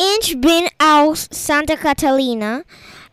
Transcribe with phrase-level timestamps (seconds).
[0.00, 2.62] Ich bin aus Santa Catalina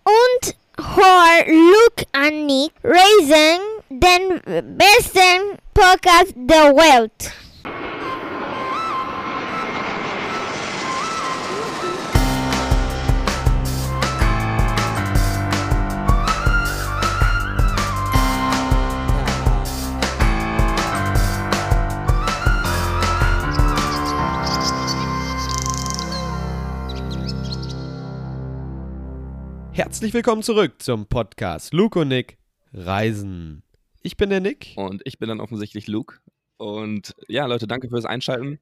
[0.06, 7.34] und hör Luke an Nick Raising den besten Podcast der Welt.
[29.78, 32.40] Herzlich willkommen zurück zum Podcast Luke und Nick
[32.74, 33.62] Reisen.
[34.02, 34.74] Ich bin der Nick.
[34.76, 36.18] Und ich bin dann offensichtlich Luke.
[36.58, 38.58] Und ja, Leute, danke fürs Einschalten.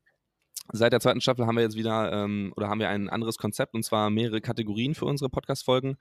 [0.74, 3.76] Seit der zweiten Staffel haben wir jetzt wieder ähm, oder haben wir ein anderes Konzept
[3.76, 5.96] und zwar mehrere Kategorien für unsere Podcast-Folgen.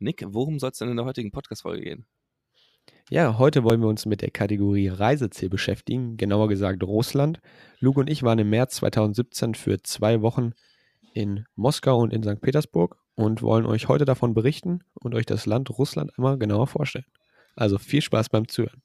[0.00, 2.06] Nick, worum soll es denn in der heutigen Podcast-Folge gehen?
[3.08, 7.40] Ja, heute wollen wir uns mit der Kategorie Reiseziel beschäftigen, genauer gesagt Russland.
[7.80, 10.52] Luke und ich waren im März 2017 für zwei Wochen
[11.14, 12.42] in Moskau und in St.
[12.42, 17.04] Petersburg und wollen euch heute davon berichten und euch das Land Russland einmal genauer vorstellen.
[17.56, 18.80] Also viel Spaß beim Zuhören.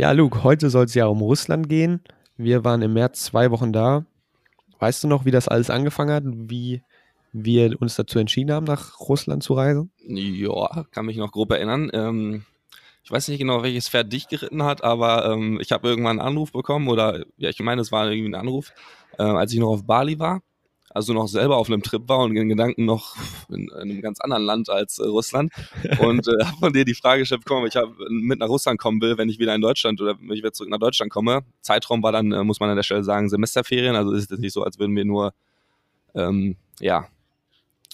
[0.00, 2.00] Ja, Luke, heute soll es ja um Russland gehen.
[2.38, 4.06] Wir waren im März zwei Wochen da.
[4.78, 6.22] Weißt du noch, wie das alles angefangen hat?
[6.24, 6.80] Wie
[7.34, 9.90] wir uns dazu entschieden haben, nach Russland zu reisen?
[10.06, 11.90] Ja, kann mich noch grob erinnern.
[11.92, 12.46] Ähm,
[13.04, 16.28] ich weiß nicht genau, welches Pferd dich geritten hat, aber ähm, ich habe irgendwann einen
[16.28, 18.72] Anruf bekommen oder ja, ich meine, es war irgendwie ein Anruf,
[19.18, 20.40] äh, als ich noch auf Bali war
[20.92, 23.16] also noch selber auf einem Trip war und in Gedanken noch
[23.48, 25.52] in, in einem ganz anderen Land als äh, Russland
[26.00, 28.78] und äh, habe von dir die Frage gestellt bekommen, ob ich hab, mit nach Russland
[28.78, 31.42] kommen will, wenn ich wieder in Deutschland oder wenn ich wieder zurück nach Deutschland komme.
[31.60, 34.52] Zeitraum war dann, äh, muss man an der Stelle sagen, Semesterferien, also ist es nicht
[34.52, 35.32] so, als würden wir nur,
[36.14, 37.06] ähm, ja,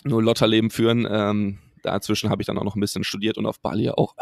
[0.05, 1.07] nur Lotterleben führen.
[1.11, 4.15] Ähm, dazwischen habe ich dann auch noch ein bisschen studiert und auf Bali auch.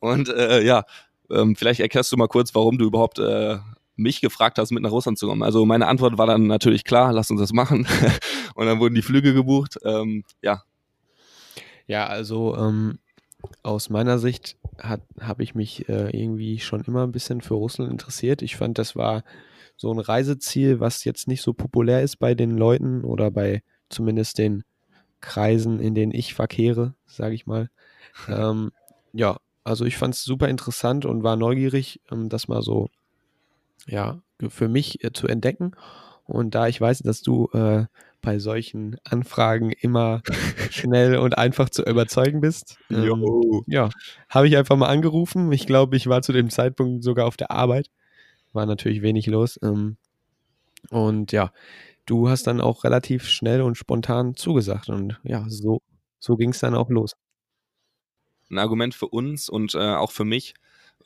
[0.00, 0.84] Und äh, ja,
[1.28, 3.58] ähm, vielleicht erklärst du mal kurz, warum du überhaupt äh,
[3.98, 5.42] mich gefragt hast, mit nach Russland zu kommen.
[5.42, 7.86] Also meine Antwort war dann natürlich klar, lass uns das machen.
[8.54, 9.78] und dann wurden die Flüge gebucht.
[9.84, 10.62] Ähm, ja.
[11.86, 12.98] Ja, also ähm,
[13.62, 18.42] aus meiner Sicht habe ich mich äh, irgendwie schon immer ein bisschen für Russland interessiert.
[18.42, 19.24] Ich fand, das war
[19.76, 24.38] so ein Reiseziel, was jetzt nicht so populär ist bei den Leuten oder bei zumindest
[24.38, 24.64] den
[25.20, 27.70] Kreisen, in denen ich verkehre, sage ich mal.
[28.28, 28.70] ähm,
[29.12, 32.88] ja, also ich fand es super interessant und war neugierig, ähm, das mal so
[33.88, 35.72] ja, für mich äh, zu entdecken.
[36.24, 37.86] Und da ich weiß, dass du äh,
[38.20, 40.22] bei solchen Anfragen immer
[40.70, 43.88] schnell und einfach zu überzeugen bist, ähm, ja,
[44.28, 45.50] habe ich einfach mal angerufen.
[45.52, 47.90] Ich glaube, ich war zu dem Zeitpunkt sogar auf der Arbeit.
[48.52, 49.58] War natürlich wenig los.
[49.62, 49.96] Ähm,
[50.90, 51.52] und ja,
[52.06, 54.88] du hast dann auch relativ schnell und spontan zugesagt.
[54.88, 55.80] Und ja, so,
[56.18, 57.16] so ging es dann auch los.
[58.50, 60.54] Ein Argument für uns und äh, auch für mich.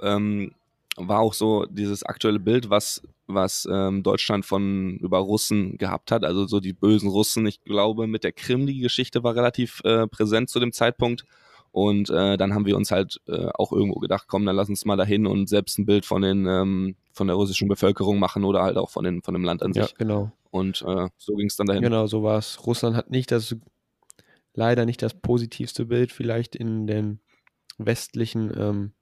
[0.01, 0.53] Ähm,
[0.97, 6.25] war auch so dieses aktuelle Bild, was, was ähm, Deutschland von über Russen gehabt hat,
[6.25, 7.47] also so die bösen Russen.
[7.47, 11.25] Ich glaube, mit der Krim die Geschichte war relativ äh, präsent zu dem Zeitpunkt.
[11.71, 14.85] Und äh, dann haben wir uns halt äh, auch irgendwo gedacht, komm, dann lass uns
[14.85, 18.63] mal dahin und selbst ein Bild von den ähm, von der russischen Bevölkerung machen oder
[18.63, 19.83] halt auch von den von dem Land an sich.
[19.83, 20.31] Ja, genau.
[20.51, 21.83] Und äh, so ging es dann dahin.
[21.83, 22.67] Genau, so war es.
[22.67, 23.57] Russland hat nicht das
[24.53, 27.21] leider nicht das positivste Bild vielleicht in den
[27.79, 28.93] westlichen ähm,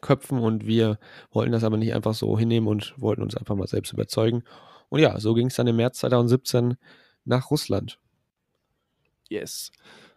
[0.00, 0.98] Köpfen und wir
[1.32, 4.44] wollten das aber nicht einfach so hinnehmen und wollten uns einfach mal selbst überzeugen.
[4.88, 6.76] Und ja, so ging es dann im März 2017
[7.24, 7.98] nach Russland.
[9.28, 9.70] Yes.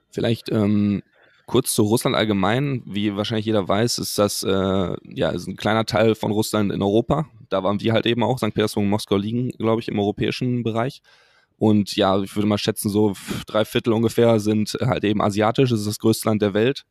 [0.09, 1.01] Vielleicht ähm,
[1.45, 2.83] kurz zu Russland allgemein.
[2.85, 6.81] Wie wahrscheinlich jeder weiß, ist das äh, ja ist ein kleiner Teil von Russland in
[6.81, 7.27] Europa.
[7.49, 8.37] Da waren wir halt eben auch.
[8.37, 8.53] St.
[8.53, 11.01] Petersburg und Moskau liegen, glaube ich, im europäischen Bereich.
[11.57, 13.13] Und ja, ich würde mal schätzen, so
[13.45, 15.71] drei Viertel ungefähr sind halt eben asiatisch.
[15.71, 16.85] Es ist das größte Land der Welt.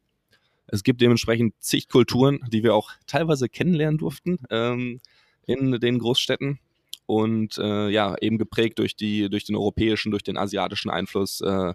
[0.73, 5.01] Es gibt dementsprechend zig Kulturen, die wir auch teilweise kennenlernen durften ähm,
[5.45, 6.61] in den Großstädten
[7.07, 11.75] und äh, ja, eben geprägt durch die, durch den europäischen, durch den asiatischen Einfluss, äh,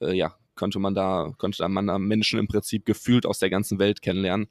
[0.00, 3.78] äh, ja, könnte man da, könnte man da Menschen im Prinzip gefühlt aus der ganzen
[3.78, 4.48] Welt kennenlernen.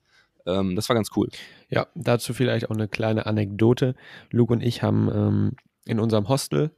[0.48, 1.30] Ähm, das war ganz cool.
[1.70, 3.94] Ja, dazu vielleicht auch eine kleine Anekdote.
[4.32, 5.52] Luke und ich haben ähm,
[5.86, 6.72] in unserem Hostel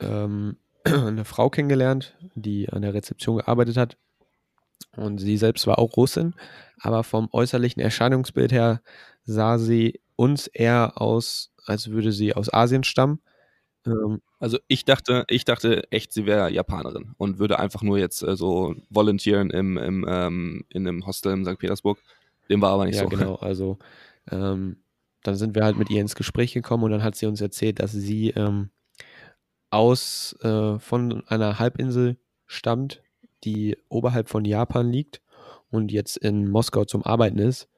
[0.00, 3.96] ähm, eine Frau kennengelernt, die an der Rezeption gearbeitet hat
[4.96, 6.34] und sie selbst war auch Russin,
[6.80, 8.82] aber vom äußerlichen Erscheinungsbild her
[9.24, 13.20] sah sie uns eher aus, als würde sie aus Asien stammen.
[13.86, 18.22] Ähm, also ich dachte, ich dachte echt, sie wäre Japanerin und würde einfach nur jetzt
[18.22, 21.58] äh, so volontieren im, im, ähm, in einem Hostel in St.
[21.58, 21.98] Petersburg.
[22.48, 23.08] Dem war aber nicht ja, so.
[23.08, 23.34] genau.
[23.40, 23.78] Also
[24.30, 24.76] ähm,
[25.22, 27.80] dann sind wir halt mit ihr ins Gespräch gekommen und dann hat sie uns erzählt,
[27.80, 28.70] dass sie ähm,
[29.70, 33.02] aus äh, von einer Halbinsel stammt,
[33.44, 35.20] die oberhalb von Japan liegt
[35.70, 37.68] und jetzt in Moskau zum Arbeiten ist.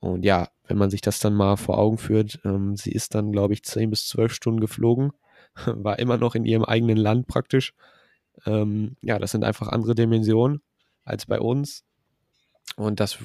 [0.00, 3.32] Und ja, wenn man sich das dann mal vor Augen führt, ähm, sie ist dann,
[3.32, 5.12] glaube ich, 10 bis 12 Stunden geflogen,
[5.66, 7.74] war immer noch in ihrem eigenen Land praktisch.
[8.46, 10.62] Ähm, ja, das sind einfach andere Dimensionen
[11.04, 11.84] als bei uns.
[12.76, 13.18] Und das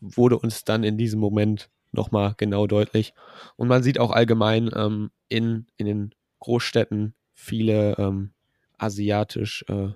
[0.00, 3.14] wurde uns dann in diesem Moment nochmal genau deutlich.
[3.56, 8.32] Und man sieht auch allgemein ähm, in, in den Großstädten viele ähm,
[8.78, 9.88] asiatisch äh,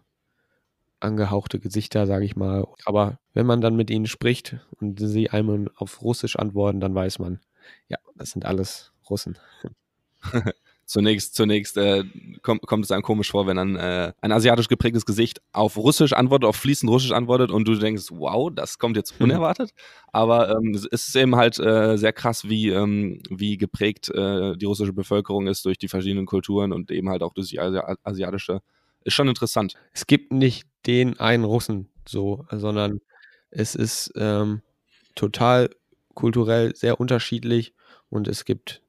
[1.00, 2.66] angehauchte Gesichter, sage ich mal.
[2.84, 7.18] Aber wenn man dann mit ihnen spricht und sie einem auf Russisch antworten, dann weiß
[7.18, 7.40] man,
[7.88, 9.38] ja, das sind alles Russen.
[10.88, 12.04] zunächst, zunächst äh,
[12.42, 16.12] kommt, kommt es einem komisch vor, wenn dann äh, ein asiatisch geprägtes Gesicht auf Russisch
[16.14, 19.24] antwortet, auf fließend Russisch antwortet und du denkst, wow, das kommt jetzt mhm.
[19.24, 19.70] unerwartet.
[20.12, 24.64] Aber ähm, es ist eben halt äh, sehr krass, wie, ähm, wie geprägt äh, die
[24.64, 28.60] russische Bevölkerung ist durch die verschiedenen Kulturen und eben halt auch durch die Asi asiatische.
[29.04, 29.74] Ist schon interessant.
[29.92, 33.00] Es gibt nicht den einen Russen so, sondern
[33.50, 34.62] es ist ähm,
[35.14, 35.70] total
[36.14, 37.74] kulturell sehr unterschiedlich
[38.10, 38.82] und es gibt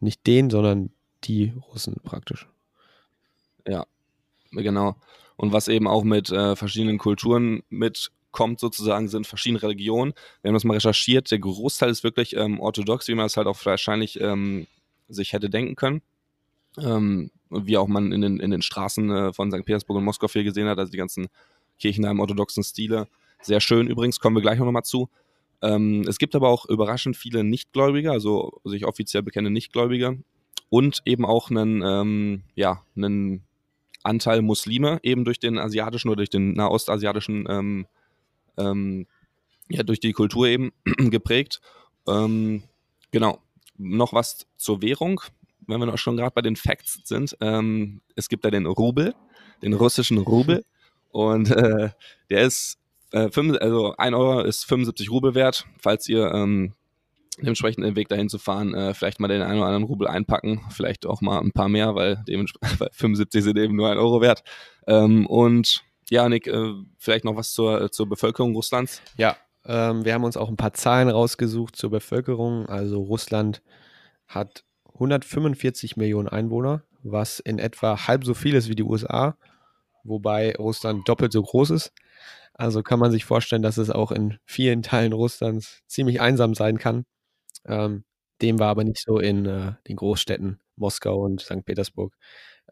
[0.00, 0.90] nicht den, sondern
[1.24, 2.48] die Russen praktisch.
[3.66, 3.86] Ja,
[4.50, 4.96] genau.
[5.36, 10.14] Und was eben auch mit äh, verschiedenen Kulturen mitkommt, sozusagen, sind verschiedene Religionen.
[10.40, 11.30] Wir haben das mal recherchiert.
[11.30, 14.66] Der Großteil ist wirklich ähm, orthodox, wie man es halt auch wahrscheinlich ähm,
[15.08, 16.02] sich hätte denken können.
[16.78, 19.64] Ähm, wie auch man in den, in den Straßen äh, von St.
[19.64, 21.28] Petersburg und Moskau viel gesehen hat, also die ganzen
[21.78, 23.08] Kirchen im orthodoxen Stile.
[23.42, 25.10] Sehr schön übrigens, kommen wir gleich noch mal zu.
[25.60, 30.18] Ähm, es gibt aber auch überraschend viele Nichtgläubige, also sich offiziell bekenne Nichtgläubige
[30.70, 33.42] und eben auch einen, ähm, ja, einen
[34.02, 37.86] Anteil Muslime, eben durch den asiatischen oder durch den nahostasiatischen, ähm,
[38.56, 39.06] ähm,
[39.68, 40.72] ja, durch die Kultur eben
[41.10, 41.60] geprägt.
[42.08, 42.64] Ähm,
[43.10, 43.38] genau.
[43.78, 45.20] Noch was zur Währung,
[45.66, 47.36] wenn wir noch schon gerade bei den Facts sind.
[47.40, 49.14] Ähm, es gibt da den Rubel,
[49.62, 50.64] den russischen Rubel.
[51.10, 51.90] Und äh,
[52.30, 52.78] der ist,
[53.12, 55.66] äh, 5, also 1 Euro ist 75 Rubel wert.
[55.78, 56.72] Falls ihr ähm,
[57.38, 60.62] dementsprechend den Weg dahin zu fahren, äh, vielleicht mal den einen oder anderen Rubel einpacken,
[60.70, 62.24] vielleicht auch mal ein paar mehr, weil,
[62.78, 64.42] weil 75 sind eben nur ein Euro wert.
[64.86, 69.02] Ähm, und ja, Nick, äh, vielleicht noch was zur, zur Bevölkerung Russlands?
[69.16, 72.66] Ja, ähm, wir haben uns auch ein paar Zahlen rausgesucht zur Bevölkerung.
[72.66, 73.62] Also Russland
[74.26, 74.64] hat
[75.02, 79.36] 145 Millionen Einwohner, was in etwa halb so viel ist wie die USA,
[80.04, 81.92] wobei Russland doppelt so groß ist.
[82.54, 86.78] Also kann man sich vorstellen, dass es auch in vielen Teilen Russlands ziemlich einsam sein
[86.78, 87.04] kann.
[87.64, 88.04] Ähm,
[88.40, 91.64] dem war aber nicht so in äh, den Großstädten Moskau und St.
[91.64, 92.14] Petersburg.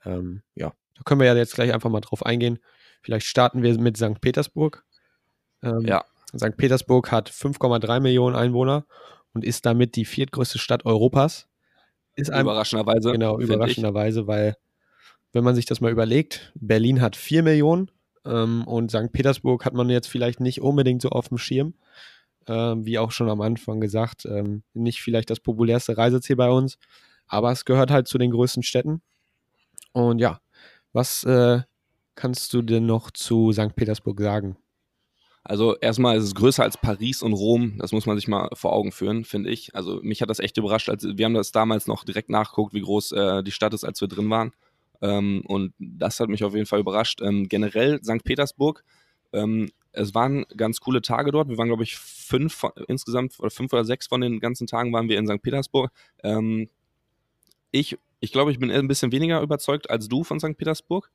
[0.05, 2.59] Ähm, ja, da können wir ja jetzt gleich einfach mal drauf eingehen.
[3.03, 4.21] Vielleicht starten wir mit St.
[4.21, 4.85] Petersburg.
[5.63, 6.05] Ähm, ja.
[6.37, 6.57] St.
[6.57, 8.85] Petersburg hat 5,3 Millionen Einwohner
[9.33, 11.49] und ist damit die viertgrößte Stadt Europas.
[12.17, 13.13] Ist überraschenderweise.
[13.13, 14.57] Genau, überraschenderweise, weil,
[15.33, 17.91] wenn man sich das mal überlegt, Berlin hat 4 Millionen
[18.25, 19.13] ähm, und St.
[19.13, 21.75] Petersburg hat man jetzt vielleicht nicht unbedingt so auf dem Schirm
[22.51, 26.79] ähm, wie auch schon am Anfang gesagt, ähm, nicht vielleicht das populärste Reiseziel bei uns,
[27.27, 29.03] aber es gehört halt zu den größten Städten.
[29.93, 30.41] Und ja,
[30.93, 31.61] was äh,
[32.15, 33.77] kannst du denn noch zu St.
[33.77, 34.57] Petersburg sagen?
[35.43, 38.73] Also erstmal ist es größer als Paris und Rom, das muss man sich mal vor
[38.73, 39.75] Augen führen, finde ich.
[39.75, 42.83] Also mich hat das echt überrascht, als wir haben das damals noch direkt nachgeguckt, wie
[42.83, 44.53] groß äh, die Stadt ist, als wir drin waren.
[45.01, 47.23] Ähm, und das hat mich auf jeden Fall überrascht.
[47.23, 48.23] Ähm, generell St.
[48.23, 48.85] Petersburg
[49.33, 51.49] ähm, es waren ganz coole Tage dort.
[51.49, 55.09] Wir waren, glaube ich, fünf insgesamt oder fünf oder sechs von den ganzen Tagen waren
[55.09, 55.43] wir in St.
[55.43, 55.91] Petersburg.
[56.23, 56.69] Ähm,
[57.73, 60.57] ich, ich glaube, ich bin ein bisschen weniger überzeugt als du von St.
[60.57, 61.11] Petersburg.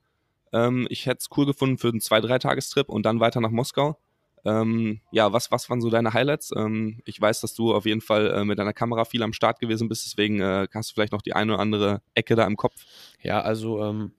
[0.51, 3.51] Ähm, ich hätte es cool gefunden für einen zwei, drei Tagestrip und dann weiter nach
[3.51, 3.97] Moskau.
[4.45, 6.51] Ähm, ja, was, was waren so deine Highlights?
[6.55, 9.59] Ähm, ich weiß, dass du auf jeden Fall äh, mit deiner Kamera viel am Start
[9.59, 12.55] gewesen bist, deswegen äh, hast du vielleicht noch die eine oder andere Ecke da im
[12.55, 12.75] Kopf.
[13.21, 14.11] Ja, also ähm,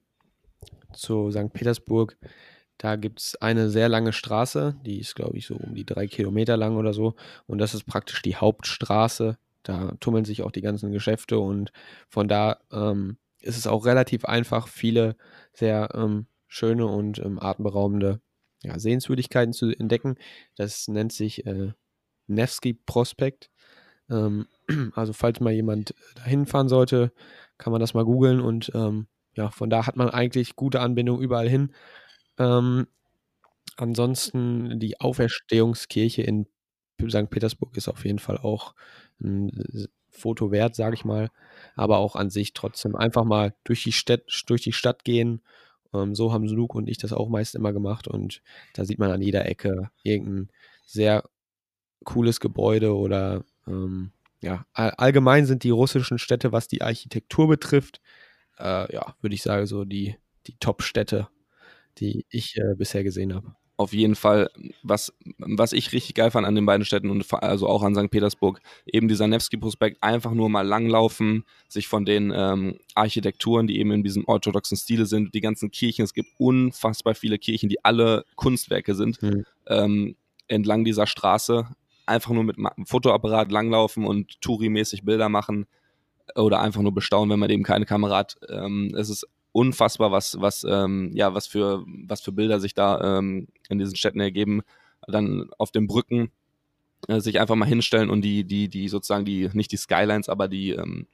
[0.92, 1.52] zu St.
[1.52, 2.16] Petersburg
[2.78, 6.06] da gibt es eine sehr lange Straße, die ist, glaube ich, so um die drei
[6.06, 7.14] Kilometer lang oder so.
[7.46, 9.38] Und das ist praktisch die Hauptstraße.
[9.62, 11.72] Da tummeln sich auch die ganzen Geschäfte und
[12.08, 15.16] von da ähm, ist es auch relativ einfach, viele
[15.52, 18.20] sehr ähm, schöne und ähm, atemberaubende
[18.62, 20.16] ja, Sehenswürdigkeiten zu entdecken.
[20.56, 21.72] Das nennt sich äh,
[22.26, 23.50] Nevsky Prospekt.
[24.10, 24.46] Ähm,
[24.94, 27.12] also falls mal jemand dahin fahren sollte,
[27.58, 31.20] kann man das mal googeln und ähm, ja, von da hat man eigentlich gute Anbindung
[31.20, 31.72] überall hin.
[32.38, 32.86] Ähm,
[33.76, 36.46] ansonsten die Auferstehungskirche in
[37.08, 37.28] St.
[37.30, 38.74] Petersburg ist auf jeden Fall auch
[39.20, 39.50] ein
[40.10, 41.30] Foto wert, sage ich mal.
[41.74, 45.42] Aber auch an sich trotzdem einfach mal durch die, Stadt, durch die Stadt gehen.
[45.96, 48.08] Ähm, so haben Luke und ich das auch meist immer gemacht.
[48.08, 48.42] Und
[48.74, 50.50] da sieht man an jeder Ecke irgendein
[50.84, 51.24] sehr
[52.04, 54.12] cooles Gebäude oder ähm,
[54.42, 58.00] ja, allgemein sind die russischen Städte, was die Architektur betrifft,
[58.58, 61.28] äh, ja, würde ich sagen, so die, die Top-Städte,
[61.98, 63.56] die ich äh, bisher gesehen habe.
[63.78, 64.48] Auf jeden Fall,
[64.82, 68.10] was, was ich richtig geil fand an den beiden Städten und also auch an St.
[68.10, 73.90] Petersburg, eben dieser Nevsky-Prospekt, einfach nur mal langlaufen, sich von den ähm, Architekturen, die eben
[73.90, 78.24] in diesem orthodoxen Stile sind, die ganzen Kirchen, es gibt unfassbar viele Kirchen, die alle
[78.36, 79.44] Kunstwerke sind, mhm.
[79.66, 80.16] ähm,
[80.48, 81.68] entlang dieser Straße
[82.06, 85.66] einfach nur mit einem Fotoapparat langlaufen und Touri-mäßig Bilder machen
[86.34, 88.36] oder einfach nur bestaunen, wenn man eben keine Kamera hat.
[88.48, 93.18] Ähm, es ist unfassbar, was, was, ähm, ja, was für, was für Bilder sich da
[93.18, 94.60] ähm, in diesen Städten ergeben.
[95.08, 96.30] Dann auf den Brücken
[97.08, 100.46] äh, sich einfach mal hinstellen und die, die, die sozusagen die, nicht die Skylines, aber
[100.48, 101.06] die, ähm,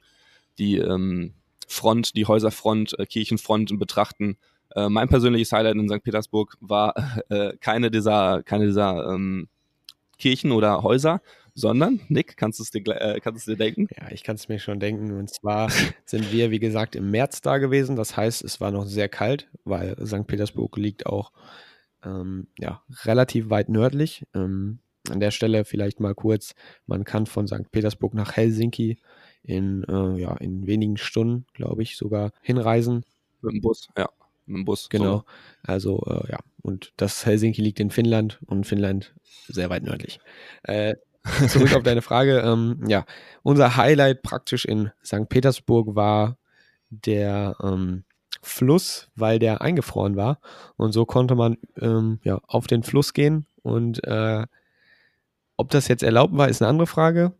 [0.57, 1.35] die ähm,
[1.69, 4.37] Front, die Häuserfront, äh, Kirchenfront betrachten.
[4.75, 6.03] Äh, mein persönliches Highlight in St.
[6.03, 6.93] Petersburg war
[7.29, 9.47] äh, keine dieser, keine dieser ähm,
[10.19, 11.21] Kirchen oder Häuser,
[11.55, 13.87] sondern, Nick, kannst du es dir, äh, kannst dir denken?
[13.95, 15.11] Ja, ich kann es mir schon denken.
[15.17, 15.69] Und zwar
[16.05, 17.95] sind wir, wie gesagt, im März da gewesen.
[17.95, 20.27] Das heißt, es war noch sehr kalt, weil St.
[20.27, 21.31] Petersburg liegt auch
[22.03, 24.25] ähm, ja, relativ weit nördlich.
[24.33, 24.79] Ähm,
[25.09, 26.55] an der Stelle vielleicht mal kurz,
[26.87, 27.71] man kann von St.
[27.71, 28.97] Petersburg nach Helsinki
[29.43, 33.03] in, äh, ja, in wenigen Stunden, glaube ich, sogar hinreisen.
[33.41, 34.09] Mit dem Bus, ja
[34.45, 34.89] mit dem Bus.
[34.89, 35.17] Genau.
[35.17, 35.23] So.
[35.63, 39.13] Also äh, ja, und das Helsinki liegt in Finnland und Finnland
[39.47, 40.19] sehr weit nördlich.
[40.63, 40.95] Äh,
[41.47, 42.39] zurück auf deine Frage.
[42.39, 43.05] Ähm, ja,
[43.43, 45.29] unser Highlight praktisch in St.
[45.29, 46.37] Petersburg war
[46.89, 48.03] der ähm,
[48.41, 50.39] Fluss, weil der eingefroren war.
[50.75, 53.45] Und so konnte man ähm, ja, auf den Fluss gehen.
[53.61, 54.45] Und äh,
[55.55, 57.33] ob das jetzt erlaubt war, ist eine andere Frage.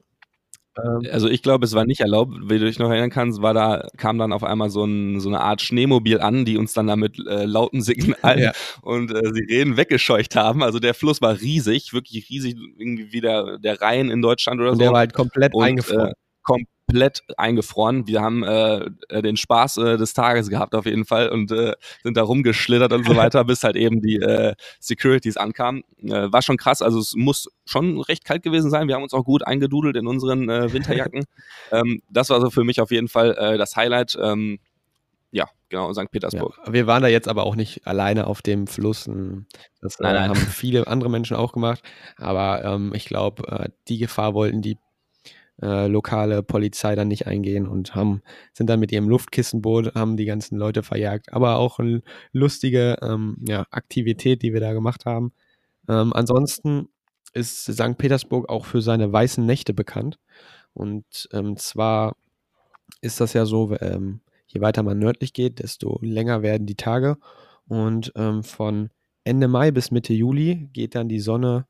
[0.78, 3.54] Ähm, also ich glaube, es war nicht erlaubt, wie du dich noch erinnern kannst, war
[3.54, 6.88] da, kam dann auf einmal so, ein, so eine Art Schneemobil an, die uns dann
[6.88, 8.52] damit äh, lauten Signalen ja.
[8.82, 10.64] und äh, Sirenen weggescheucht haben.
[10.64, 14.72] Also der Fluss war riesig, wirklich riesig, irgendwie wie der, der Rhein in Deutschland oder
[14.72, 14.84] und so.
[14.84, 16.10] Der war halt komplett und, eingefroren.
[16.10, 16.14] Äh,
[16.44, 18.08] kom komplett eingefroren.
[18.08, 21.74] Wir haben äh, äh, den Spaß äh, des Tages gehabt auf jeden Fall und äh,
[22.04, 25.84] sind da rumgeschlittert und so weiter, bis halt eben die äh, Securities ankamen.
[26.02, 28.88] Äh, war schon krass, also es muss schon recht kalt gewesen sein.
[28.88, 31.26] Wir haben uns auch gut eingedudelt in unseren äh, Winterjacken.
[31.72, 34.18] ähm, das war so für mich auf jeden Fall äh, das Highlight.
[34.22, 34.60] Ähm,
[35.32, 36.12] ja, genau, St.
[36.12, 36.60] Petersburg.
[36.64, 39.10] Ja, wir waren da jetzt aber auch nicht alleine auf dem Fluss.
[39.82, 40.30] Das nein, nein.
[40.30, 41.82] haben viele andere Menschen auch gemacht.
[42.18, 44.78] Aber ähm, ich glaube, äh, die Gefahr wollten die
[45.62, 48.22] äh, lokale Polizei dann nicht eingehen und haben,
[48.54, 51.32] sind dann mit ihrem Luftkissenboot, haben die ganzen Leute verjagt.
[51.32, 55.32] Aber auch eine lustige ähm, ja, Aktivität, die wir da gemacht haben.
[55.88, 56.90] Ähm, ansonsten
[57.34, 57.98] ist St.
[57.98, 60.20] Petersburg auch für seine weißen Nächte bekannt.
[60.74, 62.16] Und ähm, zwar
[63.02, 67.18] ist das ja so, ähm, je weiter man nördlich geht, desto länger werden die Tage.
[67.68, 68.90] Und ähm, von
[69.24, 71.66] Ende Mai bis Mitte Juli geht dann die Sonne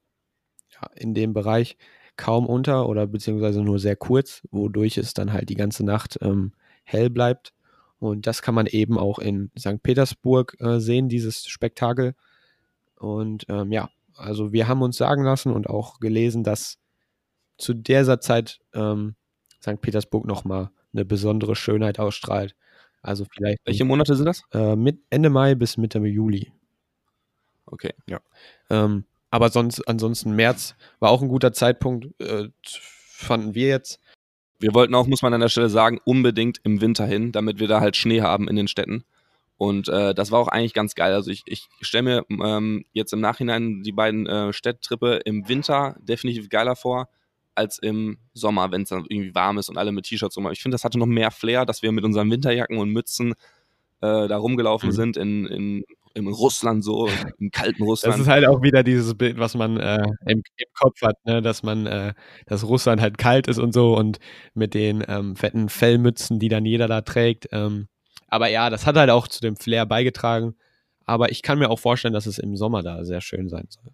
[0.70, 1.78] ja, in dem Bereich
[2.16, 6.54] kaum unter oder beziehungsweise nur sehr kurz, wodurch es dann halt die ganze Nacht ähm,
[6.84, 7.54] hell bleibt.
[8.00, 9.82] Und das kann man eben auch in St.
[9.82, 12.16] Petersburg äh, sehen, dieses Spektakel.
[12.98, 16.78] Und ähm, ja, also wir haben uns sagen lassen und auch gelesen, dass
[17.58, 19.16] zu dieser Zeit ähm,
[19.62, 19.82] St.
[19.82, 22.56] Petersburg nochmal eine besondere Schönheit ausstrahlt.
[23.02, 23.60] Also vielleicht.
[23.66, 24.44] Welche Monate sind das?
[24.52, 26.52] Äh, mit Ende Mai bis Mitte Juli.
[27.66, 27.94] Okay.
[28.08, 28.20] Ja.
[28.70, 34.00] Ähm, aber sonst, ansonsten März war auch ein guter Zeitpunkt, äh, fanden wir jetzt.
[34.60, 37.68] Wir wollten auch, muss man an der Stelle sagen, unbedingt im Winter hin, damit wir
[37.68, 39.06] da halt Schnee haben in den Städten.
[39.58, 41.16] Und äh, das war auch eigentlich ganz geil.
[41.16, 45.96] Also ich, ich stelle mir ähm, jetzt im Nachhinein die beiden äh, Städttrippe im Winter
[46.00, 47.10] definitiv geiler vor
[47.56, 50.48] als im Sommer, wenn es dann irgendwie warm ist und alle mit T-Shirts rum.
[50.52, 53.32] Ich finde, das hatte noch mehr Flair, dass wir mit unseren Winterjacken und Mützen
[54.02, 54.94] äh, da rumgelaufen mhm.
[54.94, 58.14] sind in, in in Russland so, im kalten Russland.
[58.14, 61.42] Das ist halt auch wieder dieses Bild, was man äh, im, im, Kopf hat, ne?
[61.42, 62.14] dass man, äh,
[62.46, 64.20] dass Russland halt kalt ist und so und
[64.54, 67.48] mit den ähm, fetten Fellmützen, die dann jeder da trägt.
[67.52, 67.88] Ähm,
[68.28, 70.56] aber ja, das hat halt auch zu dem Flair beigetragen.
[71.06, 73.92] Aber ich kann mir auch vorstellen, dass es im Sommer da sehr schön sein soll.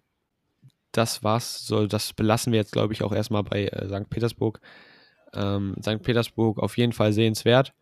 [0.92, 4.10] Das war's, so, das belassen wir jetzt, glaube ich, auch erstmal bei äh, St.
[4.10, 4.60] Petersburg.
[5.34, 6.02] Ähm, St.
[6.02, 7.72] Petersburg auf jeden Fall sehenswert.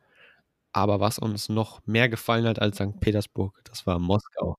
[0.73, 3.01] Aber was uns noch mehr gefallen hat als St.
[3.01, 4.57] Petersburg, das war Moskau.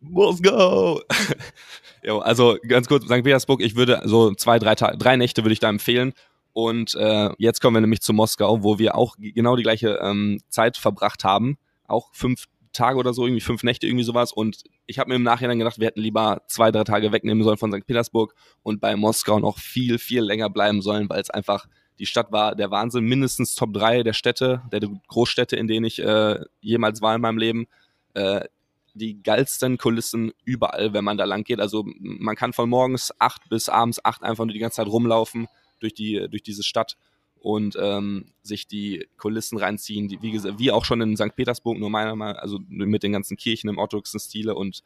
[0.00, 1.00] Moskau!
[2.02, 3.22] jo, also ganz kurz, St.
[3.22, 6.12] Petersburg, ich würde so zwei, drei, drei Nächte würde ich da empfehlen.
[6.52, 10.40] Und äh, jetzt kommen wir nämlich zu Moskau, wo wir auch genau die gleiche ähm,
[10.48, 11.58] Zeit verbracht haben.
[11.86, 14.32] Auch fünf Tage oder so, irgendwie fünf Nächte, irgendwie sowas.
[14.32, 17.56] Und ich habe mir im Nachhinein gedacht, wir hätten lieber zwei, drei Tage wegnehmen sollen
[17.56, 17.86] von St.
[17.86, 21.66] Petersburg und bei Moskau noch viel, viel länger bleiben sollen, weil es einfach
[22.00, 26.00] die Stadt war der Wahnsinn, mindestens Top 3 der Städte, der Großstädte, in denen ich
[26.00, 27.66] äh, jemals war in meinem Leben.
[28.14, 28.46] Äh,
[28.94, 31.60] die geilsten Kulissen überall, wenn man da lang geht.
[31.60, 35.46] Also man kann von morgens acht bis abends acht einfach nur die ganze Zeit rumlaufen
[35.78, 36.96] durch, die, durch diese Stadt
[37.38, 41.36] und ähm, sich die Kulissen reinziehen, die, wie, gesagt, wie auch schon in St.
[41.36, 44.82] Petersburg, nur meiner Meinung also mit den ganzen Kirchen im orthodoxen Stile und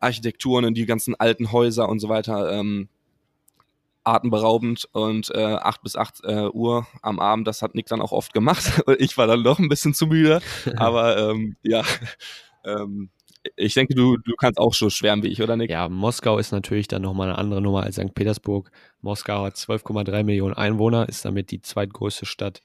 [0.00, 2.52] Architekturen und die ganzen alten Häuser und so weiter.
[2.52, 2.88] Ähm,
[4.04, 8.12] atemberaubend und äh, 8 bis 8 äh, Uhr am Abend, das hat Nick dann auch
[8.12, 8.82] oft gemacht.
[8.98, 10.40] ich war dann doch ein bisschen zu müde,
[10.76, 11.82] aber ähm, ja,
[12.64, 13.10] ähm,
[13.56, 15.70] ich denke, du, du kannst auch so schwärmen wie ich, oder Nick?
[15.70, 18.14] Ja, Moskau ist natürlich dann nochmal eine andere Nummer als St.
[18.14, 18.70] Petersburg.
[19.00, 22.62] Moskau hat 12,3 Millionen Einwohner, ist damit die zweitgrößte Stadt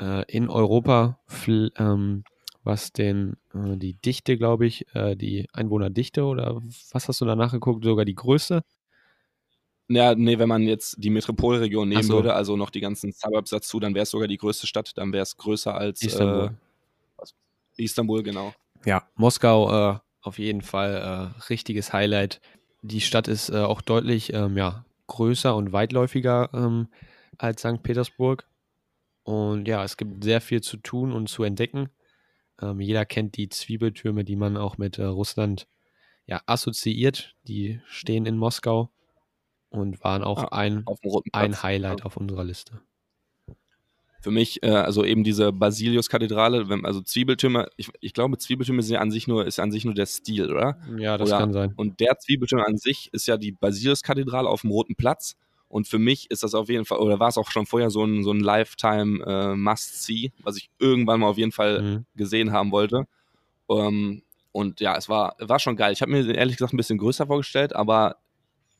[0.00, 2.24] äh, in Europa, ähm,
[2.64, 6.60] was den, äh, die Dichte, glaube ich, äh, die Einwohnerdichte oder
[6.92, 8.62] was hast du da nachgeguckt, sogar die größte?
[9.88, 12.14] Ja, nee, wenn man jetzt die Metropolregion nehmen so.
[12.14, 15.12] würde, also noch die ganzen Suburbs dazu, dann wäre es sogar die größte Stadt, dann
[15.12, 16.50] wäre es größer als Istanbul.
[17.78, 18.52] Äh, Istanbul, genau.
[18.84, 22.40] Ja, Moskau äh, auf jeden Fall äh, richtiges Highlight.
[22.82, 26.88] Die Stadt ist äh, auch deutlich ähm, ja, größer und weitläufiger ähm,
[27.38, 27.82] als St.
[27.82, 28.46] Petersburg.
[29.22, 31.88] Und ja, es gibt sehr viel zu tun und zu entdecken.
[32.60, 35.66] Ähm, jeder kennt die Zwiebeltürme, die man auch mit äh, Russland
[36.26, 37.34] ja, assoziiert.
[37.44, 38.90] Die stehen in Moskau
[39.70, 40.84] und waren auch ah, ein,
[41.32, 42.06] ein Highlight ja.
[42.06, 42.80] auf unserer Liste.
[44.20, 49.12] Für mich, äh, also eben diese Basilius-Kathedrale, also Zwiebeltürme, ich, ich, glaube, Zwiebeltürme sind an
[49.12, 50.76] sich nur, ist an sich nur der Stil, oder?
[50.98, 51.72] Ja, das oder, kann sein.
[51.76, 55.36] Und der Zwiebelturm an sich ist ja die Basilius-Kathedrale auf dem Roten Platz.
[55.68, 58.04] Und für mich ist das auf jeden Fall, oder war es auch schon vorher so
[58.04, 59.54] ein, so ein Lifetime äh,
[60.42, 62.06] was ich irgendwann mal auf jeden Fall mhm.
[62.16, 63.04] gesehen haben wollte.
[63.70, 65.92] Ähm, und ja, es war, war schon geil.
[65.92, 68.16] Ich habe mir ehrlich gesagt ein bisschen größer vorgestellt, aber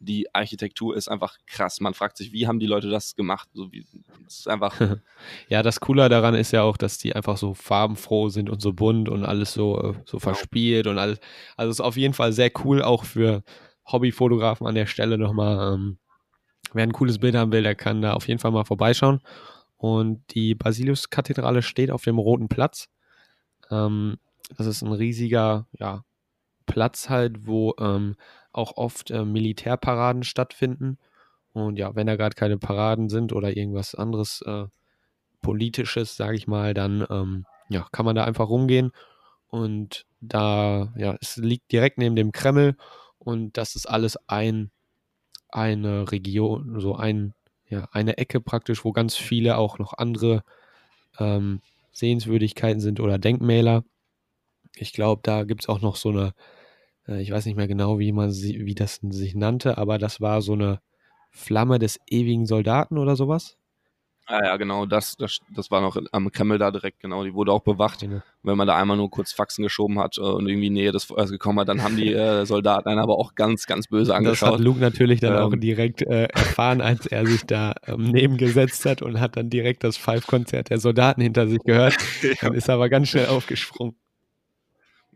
[0.01, 1.81] die Architektur ist einfach krass.
[1.81, 3.49] Man fragt sich, wie haben die Leute das gemacht?
[3.53, 3.85] So wie,
[4.25, 4.79] das ist einfach.
[5.49, 8.73] ja, das Coole daran ist ja auch, dass die einfach so farbenfroh sind und so
[8.73, 10.21] bunt und alles so, äh, so genau.
[10.21, 11.19] verspielt und alles.
[11.57, 13.43] Also ist auf jeden Fall sehr cool, auch für
[13.87, 15.75] Hobbyfotografen an der Stelle nochmal.
[15.75, 15.99] Ähm,
[16.73, 19.21] wer ein cooles Bild haben will, der kann da auf jeden Fall mal vorbeischauen.
[19.77, 22.89] Und die Basilius-Kathedrale steht auf dem Roten Platz.
[23.71, 24.19] Ähm,
[24.57, 26.05] das ist ein riesiger, ja,
[26.67, 28.15] Platz halt, wo ähm,
[28.53, 30.99] auch oft äh, Militärparaden stattfinden.
[31.53, 34.67] Und ja, wenn da gerade keine Paraden sind oder irgendwas anderes äh,
[35.41, 38.93] Politisches, sage ich mal, dann ähm, ja, kann man da einfach rumgehen.
[39.49, 42.77] Und da, ja, es liegt direkt neben dem Kreml
[43.19, 44.71] und das ist alles ein,
[45.51, 47.35] eine Region, so ein,
[47.69, 50.43] ja, eine Ecke praktisch, wo ganz viele auch noch andere
[51.19, 51.61] ähm,
[51.93, 53.85] Sehenswürdigkeiten sind oder Denkmäler.
[54.77, 56.35] Ich glaube, da gibt es auch noch so eine
[57.17, 60.43] ich weiß nicht mehr genau, wie man sie, wie das sich nannte, aber das war
[60.43, 60.81] so eine
[61.31, 63.57] Flamme des ewigen Soldaten oder sowas.
[64.31, 67.51] Ah ja, genau, das, das, das war noch am Kreml da direkt, genau, die wurde
[67.51, 68.01] auch bewacht.
[68.01, 68.21] Genau.
[68.43, 71.31] Wenn man da einmal nur kurz Faxen geschoben hat äh, und irgendwie Nähe des Feuers
[71.31, 74.49] gekommen hat, dann haben die äh, Soldaten einen aber auch ganz, ganz böse angeschaut.
[74.49, 78.03] Das hat Luke natürlich dann ähm, auch direkt äh, erfahren, als er sich da ähm,
[78.03, 81.97] nebengesetzt hat und hat dann direkt das Five-Konzert der Soldaten hinter sich gehört.
[82.43, 83.97] Dann ist er aber ganz schnell aufgesprungen.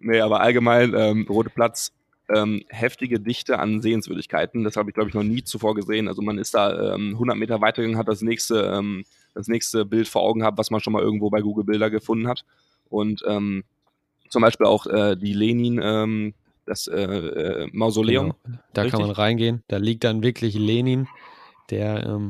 [0.03, 1.93] Nee, aber allgemein ähm, Rote Platz,
[2.35, 4.65] ähm, heftige Dichte an Sehenswürdigkeiten.
[4.65, 6.09] Das habe ich, glaube ich, noch nie zuvor gesehen.
[6.09, 10.09] Also man ist da ähm, 100 Meter weitergegangen, hat das nächste, ähm, das nächste Bild
[10.09, 12.45] vor Augen gehabt, was man schon mal irgendwo bei Google Bilder gefunden hat.
[12.89, 13.65] Und ähm,
[14.29, 16.35] zum Beispiel auch äh, die Lenin, ähm,
[16.67, 18.35] das äh, äh, Mausoleum.
[18.45, 18.59] Genau.
[18.73, 18.99] Da Richtig?
[18.99, 19.63] kann man reingehen.
[19.69, 21.09] Da liegt dann wirklich Lenin,
[21.71, 22.21] der,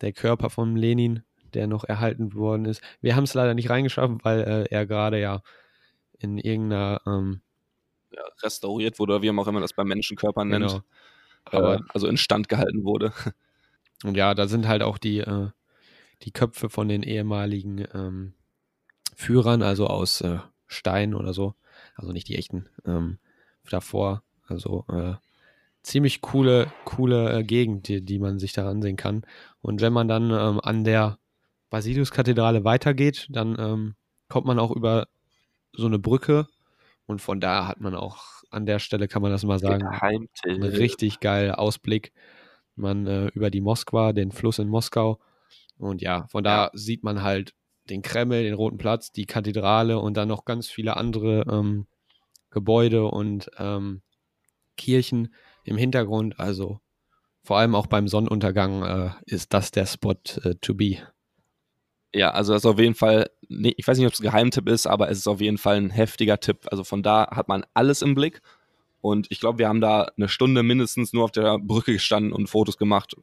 [0.00, 1.22] der Körper von Lenin,
[1.54, 2.82] der noch erhalten worden ist.
[3.00, 5.42] Wir haben es leider nicht reingeschafft, weil äh, er gerade ja
[6.22, 7.40] in irgendeiner ähm,
[8.12, 10.68] ja, restauriert wurde, oder wie man auch immer das bei Menschenkörpern nennt.
[10.68, 10.82] Genau.
[11.44, 13.12] Aber, äh, also instand gehalten wurde.
[14.04, 15.48] Und ja, da sind halt auch die, äh,
[16.22, 18.34] die Köpfe von den ehemaligen ähm,
[19.14, 21.54] Führern, also aus äh, Stein oder so.
[21.94, 23.18] Also nicht die echten ähm,
[23.68, 24.22] davor.
[24.46, 25.14] Also äh,
[25.82, 29.24] ziemlich coole, coole äh, Gegend, die, die man sich da ansehen kann.
[29.60, 31.18] Und wenn man dann ähm, an der
[31.70, 33.94] Basiliuskathedrale weitergeht, dann ähm,
[34.28, 35.08] kommt man auch über
[35.72, 36.46] so eine Brücke
[37.06, 40.62] und von da hat man auch an der Stelle, kann man das mal sagen, einen
[40.62, 42.12] richtig geilen Ausblick.
[42.74, 45.18] Man äh, über die Moskwa, den Fluss in Moskau.
[45.78, 46.70] Und ja, von da ja.
[46.74, 47.54] sieht man halt
[47.90, 51.86] den Kreml, den Roten Platz, die Kathedrale und dann noch ganz viele andere ähm,
[52.50, 54.02] Gebäude und ähm,
[54.76, 56.38] Kirchen im Hintergrund.
[56.38, 56.80] Also
[57.42, 60.98] vor allem auch beim Sonnenuntergang äh, ist das der Spot äh, to be.
[62.14, 64.68] Ja, also das ist auf jeden Fall, nee, ich weiß nicht, ob es ein Geheimtipp
[64.68, 66.66] ist, aber es ist auf jeden Fall ein heftiger Tipp.
[66.70, 68.40] Also von da hat man alles im Blick.
[69.00, 72.48] Und ich glaube, wir haben da eine Stunde mindestens nur auf der Brücke gestanden und
[72.48, 73.16] Fotos gemacht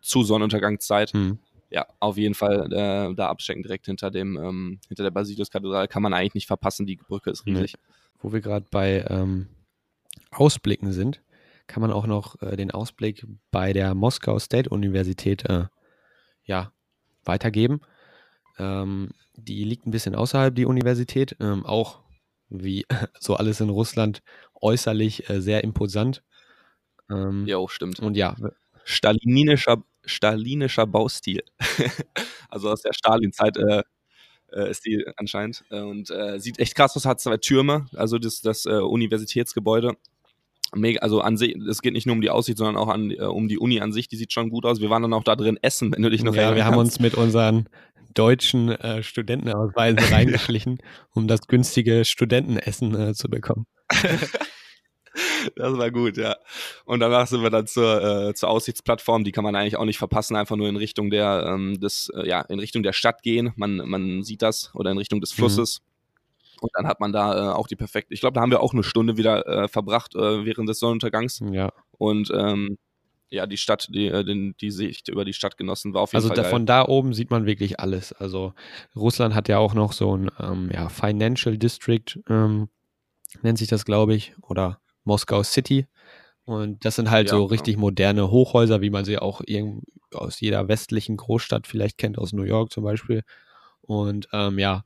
[0.00, 1.12] zu Sonnenuntergangszeit.
[1.12, 1.38] Hm.
[1.68, 6.02] ja, auf jeden Fall äh, da abstecken direkt hinter dem, ähm, hinter der Basiliuskathedrale kann
[6.02, 6.86] man eigentlich nicht verpassen.
[6.86, 7.74] Die Brücke ist riesig.
[7.74, 7.94] Nee.
[8.20, 9.48] Wo wir gerade bei ähm,
[10.30, 11.22] Ausblicken sind,
[11.66, 15.64] kann man auch noch äh, den Ausblick bei der Moskau State Universität äh,
[16.44, 16.72] ja,
[17.24, 17.80] weitergeben.
[18.58, 22.00] Ähm, die liegt ein bisschen außerhalb die Universität, ähm, auch
[22.48, 22.86] wie
[23.20, 24.22] so alles in Russland
[24.60, 26.22] äußerlich äh, sehr imposant.
[27.10, 28.00] Ähm, ja, auch stimmt.
[28.00, 28.36] Und ja,
[28.84, 31.42] stalinischer, stalinischer Baustil.
[32.48, 33.82] also aus der Stalin-Zeit äh,
[34.52, 35.64] äh, ist die anscheinend.
[35.70, 39.96] Äh, und äh, sieht echt krass aus, hat zwei Türme, also das, das Universitätsgebäude.
[40.74, 43.22] Mega, also an sich, es geht nicht nur um die Aussicht, sondern auch an, äh,
[43.22, 44.80] um die Uni an sich, die sieht schon gut aus.
[44.80, 46.98] Wir waren dann auch da drin essen, wenn du dich noch Ja, wir haben uns
[46.98, 47.68] mit unseren
[48.18, 50.78] deutschen äh, Studentenausweisen reingeschlichen,
[51.14, 53.66] um das günstige Studentenessen äh, zu bekommen.
[55.56, 56.36] das war gut, ja.
[56.84, 59.98] Und danach sind wir dann zur, äh, zur Aussichtsplattform, die kann man eigentlich auch nicht
[59.98, 63.52] verpassen, einfach nur in Richtung der, ähm, des, äh, ja, in Richtung der Stadt gehen.
[63.56, 65.36] Man, man sieht das oder in Richtung des mhm.
[65.36, 65.80] Flusses.
[65.80, 65.86] Mhm.
[66.58, 68.14] Und dann hat man da äh, auch die perfekte.
[68.14, 71.42] Ich glaube, da haben wir auch eine Stunde wieder äh, verbracht äh, während des Sonnenuntergangs.
[71.52, 71.70] Ja.
[71.98, 72.78] Und ähm,
[73.36, 76.16] ja, die Stadt, die, äh, die, die Sicht über die Stadt genossen war auf jeden
[76.16, 76.38] also Fall.
[76.38, 78.12] Also von da oben sieht man wirklich alles.
[78.12, 78.54] Also
[78.94, 82.68] Russland hat ja auch noch so ein ähm, ja, Financial District, ähm,
[83.42, 85.86] nennt sich das, glaube ich, oder Moskau City.
[86.44, 87.80] Und das sind halt ja, so richtig ja.
[87.80, 89.42] moderne Hochhäuser, wie man sie auch
[90.14, 93.22] aus jeder westlichen Großstadt vielleicht kennt, aus New York zum Beispiel.
[93.82, 94.84] Und ähm, ja,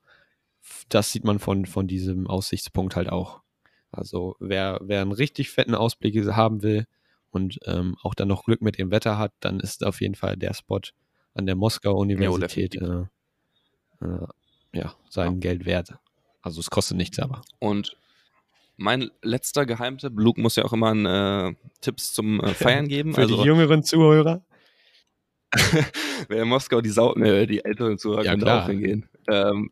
[0.88, 3.40] das sieht man von, von diesem Aussichtspunkt halt auch.
[3.92, 6.86] Also wer, wer einen richtig fetten Ausblick haben will
[7.30, 10.36] und ähm, auch dann noch Glück mit dem Wetter hat, dann ist auf jeden Fall
[10.36, 10.80] der Spot
[11.34, 13.08] an der Moskau Universität ja,
[14.02, 14.26] äh, äh,
[14.72, 15.38] ja sein ja.
[15.38, 15.94] Geld wert.
[16.42, 17.42] Also es kostet nichts, aber.
[17.58, 17.96] Und
[18.76, 20.92] mein letzter Geheimtipp, Luke muss ja auch immer
[21.48, 23.14] äh, Tipps zum äh, Feiern geben.
[23.14, 24.42] Für also, die jüngeren Zuhörer.
[26.28, 29.08] wer in Moskau die Sau, ne, die älteren Zuhörer ja, können auch hingehen.
[29.28, 29.70] Ähm,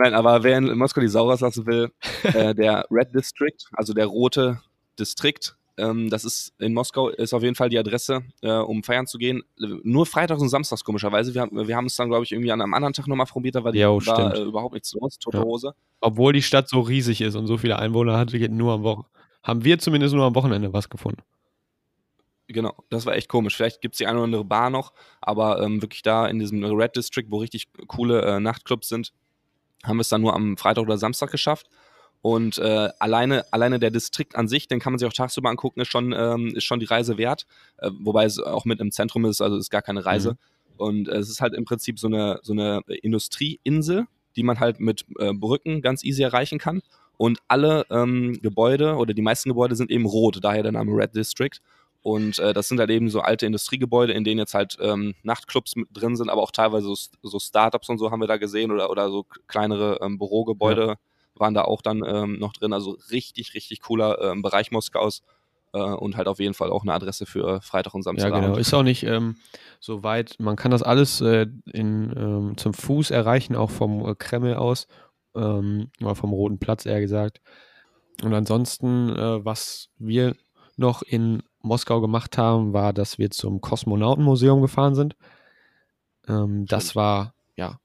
[0.00, 1.90] Nein, aber wer in Moskau die Sau rauslassen will,
[2.22, 4.60] äh, der Red District, also der rote
[4.96, 9.06] Distrikt, ähm, das ist in Moskau, ist auf jeden Fall die Adresse, äh, um feiern
[9.06, 9.42] zu gehen.
[9.56, 11.34] Nur freitags und samstags, komischerweise.
[11.34, 13.64] Wir, wir haben es dann, glaube ich, irgendwie an einem anderen Tag nochmal probiert, da
[13.64, 15.44] war, die, jo, war äh, überhaupt nichts los, tote ja.
[15.44, 15.74] Hose.
[16.00, 19.10] Obwohl die Stadt so riesig ist und so viele Einwohner hat, geht nur am Wochenende.
[19.42, 21.22] Haben wir zumindest nur am Wochenende was gefunden.
[22.48, 23.56] Genau, das war echt komisch.
[23.56, 26.64] Vielleicht gibt es die eine oder andere Bar noch, aber ähm, wirklich da in diesem
[26.64, 29.12] Red District, wo richtig coole äh, Nachtclubs sind,
[29.84, 31.68] haben wir es dann nur am Freitag oder Samstag geschafft.
[32.20, 35.80] Und äh, alleine, alleine der Distrikt an sich, den kann man sich auch tagsüber angucken,
[35.80, 37.46] ist schon, ähm, ist schon die Reise wert.
[37.78, 40.32] Äh, wobei es auch mit im Zentrum ist, also ist gar keine Reise.
[40.32, 40.36] Mhm.
[40.78, 44.80] Und äh, es ist halt im Prinzip so eine, so eine Industrieinsel, die man halt
[44.80, 46.82] mit äh, Brücken ganz easy erreichen kann.
[47.16, 51.14] Und alle ähm, Gebäude oder die meisten Gebäude sind eben rot, daher der Name Red
[51.14, 51.60] District.
[52.02, 55.74] Und äh, das sind halt eben so alte Industriegebäude, in denen jetzt halt ähm, Nachtclubs
[55.92, 58.88] drin sind, aber auch teilweise so, so Startups und so haben wir da gesehen oder,
[58.88, 60.94] oder so kleinere ähm, Bürogebäude ja.
[61.40, 62.72] Waren da auch dann ähm, noch drin.
[62.72, 65.22] Also richtig, richtig cooler ähm, Bereich Moskaus
[65.72, 68.32] äh, und halt auf jeden Fall auch eine Adresse für Freitag und Samstag.
[68.32, 68.56] Ja, genau.
[68.56, 69.36] Ist auch nicht ähm,
[69.80, 70.36] so weit.
[70.38, 74.86] Man kann das alles äh, in, ähm, zum Fuß erreichen, auch vom äh, Kreml aus,
[75.34, 77.40] ähm, oder vom Roten Platz eher gesagt.
[78.22, 80.34] Und ansonsten, äh, was wir
[80.76, 85.16] noch in Moskau gemacht haben, war, dass wir zum Kosmonautenmuseum gefahren sind.
[86.28, 87.78] Ähm, das war ja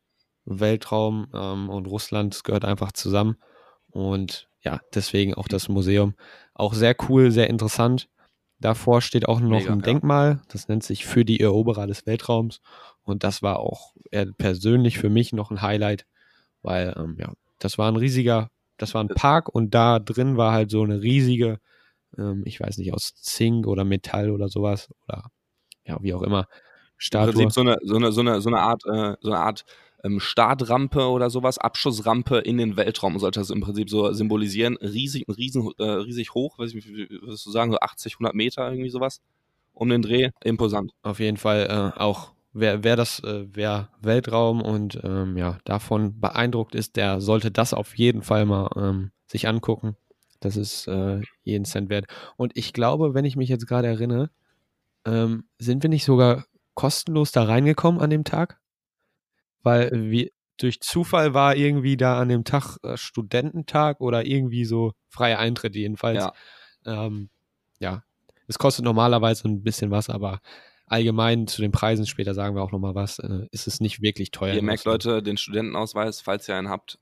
[0.45, 3.38] Weltraum ähm, und Russland das gehört einfach zusammen.
[3.89, 6.15] Und ja, deswegen auch das Museum.
[6.53, 8.10] Auch sehr cool, sehr interessant.
[8.60, 9.82] Davor steht auch noch Mega, ein.
[9.82, 12.62] Denkmal, das nennt sich für die Eroberer des Weltraums.
[13.03, 13.93] Und das war auch
[14.38, 16.06] persönlich für mich noch ein Highlight,
[16.62, 20.53] weil ähm, ja, das war ein riesiger, das war ein Park und da drin war
[20.53, 21.60] halt so eine riesige
[22.17, 25.29] ähm, ich weiß nicht, aus Zink oder Metall oder sowas oder
[25.86, 26.47] ja, wie auch immer.
[26.97, 27.32] Statue.
[27.32, 29.65] Im Prinzip so eine, so eine, so eine, so eine Art, äh, so eine Art
[30.03, 34.77] ähm, Startrampe oder sowas, Abschussrampe in den Weltraum, sollte das im Prinzip so symbolisieren.
[34.77, 38.69] Riesig, riesen, äh, riesig hoch, weiß ich, wie würdest du sagen, so 80, 100 Meter,
[38.69, 39.21] irgendwie sowas
[39.73, 40.29] um den Dreh.
[40.43, 40.91] Imposant.
[41.01, 46.19] Auf jeden Fall äh, auch wer, wer das, äh, wer Weltraum und ähm, ja, davon
[46.19, 49.97] beeindruckt ist, der sollte das auf jeden Fall mal ähm, sich angucken.
[50.39, 52.05] Das ist äh, jeden Cent wert.
[52.37, 54.29] Und ich glaube, wenn ich mich jetzt gerade erinnere,
[55.05, 58.59] ähm, sind wir nicht sogar kostenlos da reingekommen an dem Tag?
[59.63, 64.93] Weil wir, durch Zufall war irgendwie da an dem Tag äh, Studententag oder irgendwie so
[65.10, 66.23] freie Eintritt jedenfalls.
[66.23, 66.34] Ja.
[66.86, 67.30] Ähm,
[67.80, 68.04] ja,
[68.47, 70.41] es kostet normalerweise ein bisschen was, aber
[70.86, 74.32] allgemein zu den Preisen, später sagen wir auch nochmal was, äh, ist es nicht wirklich
[74.32, 74.54] teuer.
[74.54, 76.99] Ihr merkt, Leute, den Studentenausweis, falls ihr einen habt,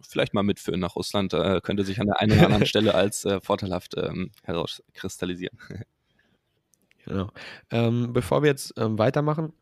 [0.00, 3.24] vielleicht mal mitführen nach Russland, äh, könnte sich an der einen oder anderen Stelle als
[3.24, 5.56] äh, vorteilhaft ähm, herauskristallisieren.
[7.04, 7.30] genau.
[7.70, 9.52] Ähm, bevor wir jetzt ähm, weitermachen,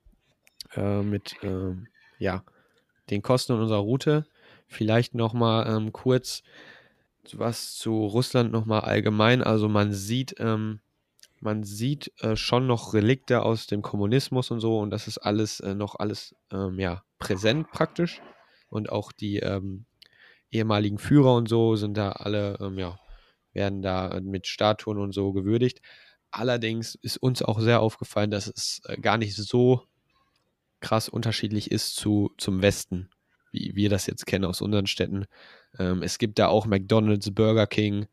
[0.75, 1.75] äh, mit äh,
[2.21, 2.45] ja,
[3.11, 4.25] den Kosten unserer Route.
[4.69, 6.43] Vielleicht nochmal ähm, kurz
[7.33, 9.43] was zu Russland nochmal allgemein.
[9.43, 10.81] Also man sieht, ähm,
[11.41, 15.61] man sieht äh, schon noch Relikte aus dem Kommunismus und so und das ist alles
[15.61, 18.21] äh, noch alles ähm, ja, präsent praktisch.
[18.69, 19.87] Und auch die ähm,
[20.53, 23.01] ehemaligen Führer und so sind da alle, ähm, ja,
[23.53, 25.81] werden da mit Statuen und so gewürdigt.
[26.31, 29.83] Allerdings ist uns auch sehr aufgefallen, dass es äh, gar nicht so
[30.81, 33.11] krass unterschiedlich ist zu, zum Westen,
[33.53, 35.27] wie wir das jetzt kennen aus unseren Städten.
[35.79, 38.07] Ähm, es gibt da auch McDonald's, Burger King.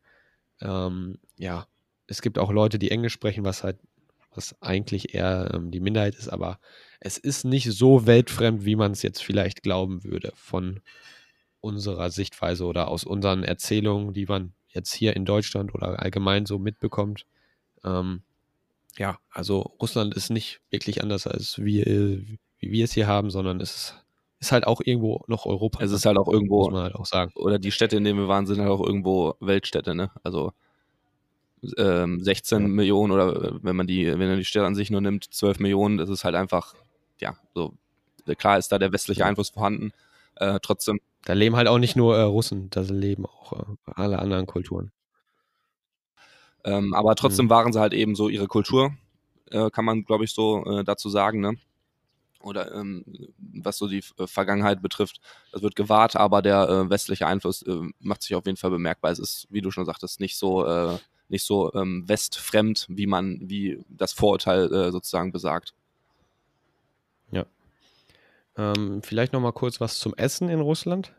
[0.60, 1.66] Ähm, ja,
[2.06, 3.78] es gibt auch Leute, die Englisch sprechen, was halt,
[4.34, 6.58] was eigentlich eher ähm, die Minderheit ist, aber
[7.00, 10.80] es ist nicht so weltfremd, wie man es jetzt vielleicht glauben würde von
[11.60, 16.58] unserer Sichtweise oder aus unseren Erzählungen, die man jetzt hier in Deutschland oder allgemein so
[16.58, 17.26] mitbekommt.
[17.84, 18.22] Ähm,
[18.96, 21.86] ja, also Russland ist nicht wirklich anders als wir,
[22.68, 23.94] wie wir es hier haben, sondern es ist,
[24.40, 25.82] ist halt auch irgendwo noch Europa.
[25.82, 27.32] Es ist halt auch irgendwo, muss man halt auch sagen.
[27.34, 30.10] Oder die Städte, in denen wir waren, sind halt auch irgendwo Weltstädte, ne?
[30.22, 30.52] Also
[31.76, 32.68] ähm, 16 ja.
[32.68, 35.98] Millionen oder wenn man die, wenn man die Städte an sich nur nimmt, 12 Millionen,
[35.98, 36.74] das ist halt einfach,
[37.20, 37.74] ja, so
[38.36, 39.92] klar ist da der westliche Einfluss vorhanden.
[40.36, 41.00] Äh, trotzdem.
[41.24, 44.92] Da leben halt auch nicht nur äh, Russen, da leben auch äh, alle anderen Kulturen.
[46.64, 47.50] Ähm, aber trotzdem mhm.
[47.50, 48.92] waren sie halt eben so ihre Kultur,
[49.50, 51.54] äh, kann man, glaube ich, so äh, dazu sagen, ne?
[52.40, 53.04] Oder ähm,
[53.38, 55.20] was so die äh, Vergangenheit betrifft,
[55.52, 59.10] das wird gewahrt, aber der äh, westliche Einfluss äh, macht sich auf jeden Fall bemerkbar.
[59.10, 60.98] Es ist, wie du schon sagtest, nicht so, äh,
[61.28, 65.74] nicht so ähm, westfremd, wie man, wie das Vorurteil äh, sozusagen besagt.
[67.32, 67.44] Ja.
[68.56, 71.12] Ähm, vielleicht noch mal kurz was zum Essen in Russland.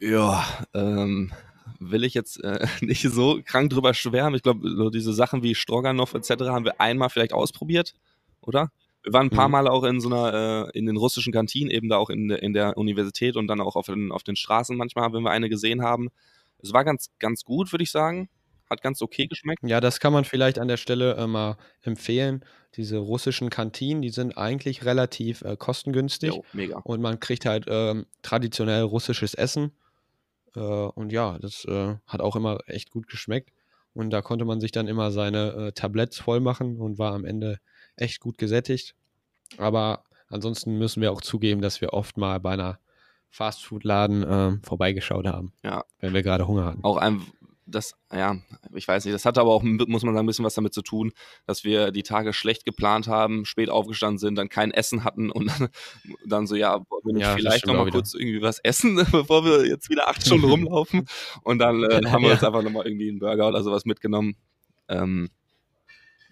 [0.00, 1.32] Ja, ähm,
[1.78, 4.34] will ich jetzt äh, nicht so krank drüber schwärmen.
[4.34, 6.30] Ich glaube, so diese Sachen wie Stroganoff etc.
[6.48, 7.94] haben wir einmal vielleicht ausprobiert,
[8.40, 8.70] oder?
[9.02, 9.52] Wir waren ein paar mhm.
[9.52, 12.52] Mal auch in so einer, äh, in den russischen Kantinen, eben da auch in, in
[12.52, 15.82] der Universität und dann auch auf den, auf den Straßen manchmal, wenn wir eine gesehen
[15.82, 16.10] haben.
[16.62, 18.28] Es war ganz, ganz gut, würde ich sagen.
[18.70, 19.62] Hat ganz okay geschmeckt.
[19.64, 22.44] Ja, das kann man vielleicht an der Stelle äh, mal empfehlen.
[22.76, 26.30] Diese russischen Kantinen, die sind eigentlich relativ äh, kostengünstig.
[26.30, 26.78] Jo, mega.
[26.78, 29.72] Und man kriegt halt ähm, traditionell russisches Essen.
[30.54, 33.50] Äh, und ja, das äh, hat auch immer echt gut geschmeckt.
[33.94, 37.26] Und da konnte man sich dann immer seine äh, Tabletts voll machen und war am
[37.26, 37.58] Ende
[38.02, 38.94] echt gut gesättigt.
[39.58, 42.78] Aber ansonsten müssen wir auch zugeben, dass wir oft mal bei einer
[43.30, 45.52] Fastfood-Laden äh, vorbeigeschaut haben.
[45.62, 45.84] Ja.
[46.00, 46.84] Wenn wir gerade Hunger hatten.
[46.84, 47.22] Auch ein,
[47.66, 48.36] das, ja,
[48.74, 50.82] ich weiß nicht, das hat aber auch, muss man sagen, ein bisschen was damit zu
[50.82, 51.12] tun,
[51.46, 55.46] dass wir die Tage schlecht geplant haben, spät aufgestanden sind, dann kein Essen hatten und
[55.46, 55.68] dann,
[56.26, 59.88] dann so, ja, wollen wir ja, vielleicht nochmal kurz irgendwie was essen, bevor wir jetzt
[59.88, 61.06] wieder acht Stunden rumlaufen.
[61.42, 62.34] Und dann äh, haben wir ja.
[62.34, 64.36] uns einfach nochmal irgendwie einen Burger oder sowas mitgenommen.
[64.88, 65.30] Ähm,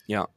[0.07, 0.29] ja,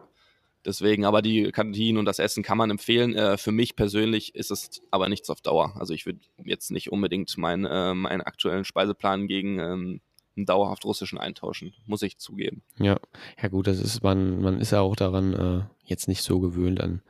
[0.65, 3.15] Deswegen, aber die Kantinen und das Essen kann man empfehlen.
[3.15, 5.75] Äh, für mich persönlich ist es aber nichts auf Dauer.
[5.77, 10.01] Also ich würde jetzt nicht unbedingt mein, äh, meinen aktuellen Speiseplan gegen ähm,
[10.35, 12.63] einen dauerhaft russischen eintauschen, muss ich zugeben.
[12.77, 12.97] Ja,
[13.41, 16.81] ja gut, das ist, man, man ist ja auch daran äh, jetzt nicht so gewöhnt
[16.81, 17.01] an,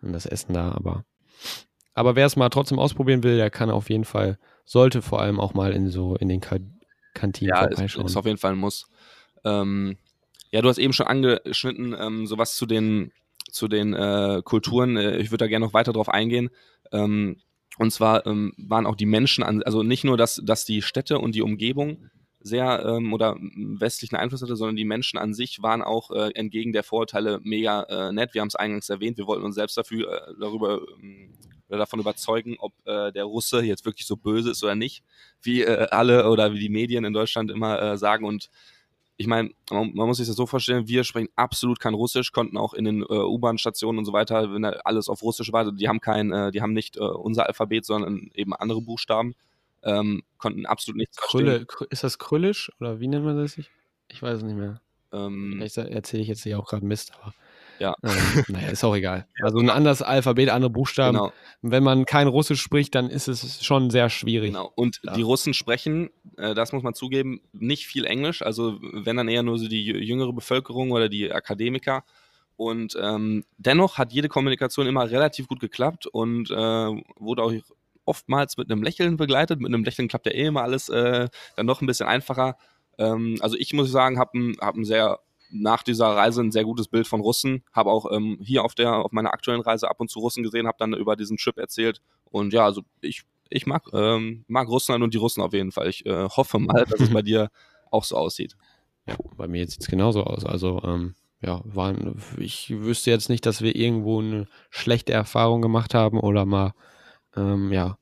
[0.00, 1.04] an das Essen da, aber,
[1.92, 5.38] aber wer es mal trotzdem ausprobieren will, der kann auf jeden Fall, sollte vor allem
[5.40, 6.58] auch mal in so in den Ka
[7.12, 8.06] Kantinen ja, vorbeischauen.
[8.06, 8.88] Ja, ist auf jeden Fall ein Muss.
[9.44, 9.98] Ähm,
[10.54, 13.10] ja, du hast eben schon angeschnitten, ähm, sowas zu den,
[13.50, 14.96] zu den äh, Kulturen.
[14.96, 16.48] Äh, ich würde da gerne noch weiter drauf eingehen.
[16.92, 17.38] Ähm,
[17.78, 21.18] und zwar ähm, waren auch die Menschen, an, also nicht nur, dass, dass die Städte
[21.18, 25.82] und die Umgebung sehr ähm, oder westlichen Einfluss hatte, sondern die Menschen an sich waren
[25.82, 28.32] auch äh, entgegen der Vorurteile mega äh, nett.
[28.32, 32.54] Wir haben es eingangs erwähnt, wir wollten uns selbst dafür äh, darüber äh, davon überzeugen,
[32.60, 35.02] ob äh, der Russe jetzt wirklich so böse ist oder nicht,
[35.42, 38.24] wie äh, alle oder wie die Medien in Deutschland immer sagen.
[38.24, 38.50] Und
[39.16, 42.56] ich meine, man, man, muss sich das so vorstellen, wir sprechen absolut kein Russisch, konnten
[42.56, 46.00] auch in den äh, U-Bahn-Stationen und so weiter, wenn alles auf Russisch war, die haben
[46.00, 49.34] kein, äh, die haben nicht äh, unser Alphabet, sondern eben andere Buchstaben,
[49.82, 51.88] ähm, konnten absolut nichts Krülle, verstehen.
[51.90, 53.56] Ist das Krüllisch oder wie nennt man das?
[53.56, 54.80] Ich weiß es nicht mehr.
[55.12, 57.34] Ähm, Vielleicht erzähle ich jetzt hier auch gerade Mist, aber
[57.84, 57.94] ja.
[58.04, 59.26] Ähm, naja, ist auch egal.
[59.42, 61.16] Also ein anderes Alphabet, andere Buchstaben.
[61.16, 61.32] Genau.
[61.62, 64.52] Wenn man kein Russisch spricht, dann ist es schon sehr schwierig.
[64.52, 64.72] Genau.
[64.74, 65.14] Und ja.
[65.14, 68.42] die Russen sprechen, äh, das muss man zugeben, nicht viel Englisch.
[68.42, 72.04] Also wenn dann eher nur so die jüngere Bevölkerung oder die Akademiker.
[72.56, 77.52] Und ähm, dennoch hat jede Kommunikation immer relativ gut geklappt und äh, wurde auch
[78.04, 79.60] oftmals mit einem Lächeln begleitet.
[79.60, 82.56] Mit einem Lächeln klappt ja eh immer alles äh, dann noch ein bisschen einfacher.
[82.98, 85.20] Ähm, also ich muss sagen, habe ein, hab ein sehr
[85.54, 87.62] nach dieser Reise ein sehr gutes Bild von Russen.
[87.72, 90.66] Habe auch ähm, hier auf der auf meiner aktuellen Reise ab und zu Russen gesehen,
[90.66, 92.00] habe dann über diesen Trip erzählt.
[92.24, 95.88] Und ja, also ich, ich mag, ähm, mag Russland und die Russen auf jeden Fall.
[95.88, 97.50] Ich äh, hoffe mal, dass es bei dir
[97.90, 98.56] auch so aussieht.
[99.06, 100.44] Ja, bei mir sieht es genauso aus.
[100.44, 105.94] Also ähm, ja, waren, ich wüsste jetzt nicht, dass wir irgendwo eine schlechte Erfahrung gemacht
[105.94, 106.72] haben oder mal,
[107.36, 107.98] ähm, ja,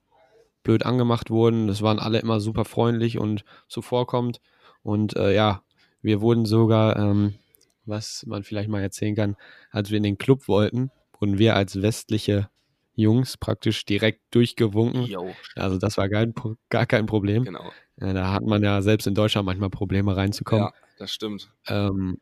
[0.62, 1.66] blöd angemacht wurden.
[1.66, 4.40] Das waren alle immer super freundlich und zuvorkommend.
[4.82, 5.62] Und äh, ja,
[6.02, 7.34] wir wurden sogar, ähm,
[7.84, 9.36] was man vielleicht mal erzählen kann,
[9.70, 12.48] als wir in den Club wollten, wurden wir als westliche
[12.94, 15.04] Jungs praktisch direkt durchgewunken.
[15.04, 16.26] Jo, Also das war gar,
[16.68, 17.44] gar kein Problem.
[17.44, 17.72] genau.
[17.96, 20.66] Äh, da hat man ja selbst in Deutschland manchmal Probleme reinzukommen.
[20.66, 21.50] Ja, das stimmt.
[21.68, 22.18] Ähm,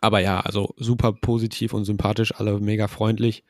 [0.00, 3.44] aber ja, also super positiv und sympathisch, alle mega freundlich.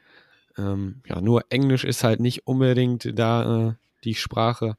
[0.58, 4.76] Ähm, ja, nur Englisch ist halt nicht unbedingt da äh, die Sprache,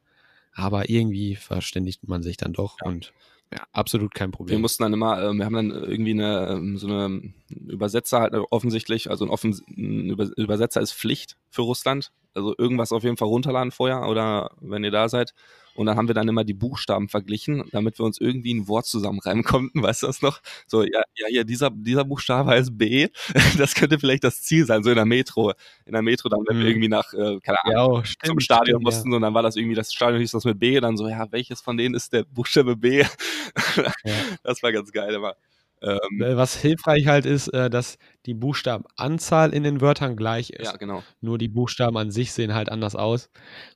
[0.54, 2.88] aber irgendwie verständigt man sich dann doch Ja.
[2.90, 3.14] und
[3.54, 4.62] ja, absolut kein Wir Problem.
[4.62, 8.42] mussten dann immer, äh, wir haben dann irgendwie eine, ähm, so eine Übersetzer halt äh,
[8.50, 12.12] offensichtlich, also ein, Offen ein Über Übersetzer ist Pflicht für Russland.
[12.34, 15.34] Also irgendwas auf jeden Fall runterladen vorher oder wenn ihr da seid.
[15.76, 18.86] Und dann haben wir dann immer die Buchstaben verglichen, damit wir uns irgendwie ein Wort
[18.86, 20.42] zusammenreimen konnten, weißt du das noch?
[20.68, 23.08] So, ja, ja, hier, dieser, dieser Buchstabe heißt B.
[23.58, 25.52] Das könnte vielleicht das Ziel sein, so in der Metro.
[25.86, 26.70] In der Metro dann, wenn wir Mhm.
[26.70, 29.42] irgendwie nach, äh, keine Ahnung, ja, oh, zum stimmt, Stadion stimmt, mussten und dann war
[29.44, 32.14] das irgendwie, das Stadion hieß das mit B, dann so, ja, welches von denen ist
[32.14, 33.00] der Buchstabe B?
[33.02, 33.08] Ja.
[34.44, 35.36] Das war ganz geil immer.
[35.82, 36.28] Ähm, Ja.
[36.30, 40.66] Äh, Was hilfreich halt ist, äh, dass die Buchstabenanzahl in den Wörtern gleich ist.
[40.66, 41.04] ja, genau.
[41.22, 43.30] Nur die Buchstaben an sich sehen halt anders aus.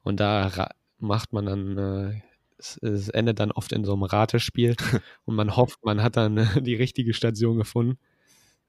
[0.03, 0.49] Und da
[0.99, 2.21] macht man dann, äh,
[2.57, 4.75] es, es endet dann oft in so einem Ratespiel
[5.25, 7.97] und man hofft, man hat dann äh, die richtige Station gefunden.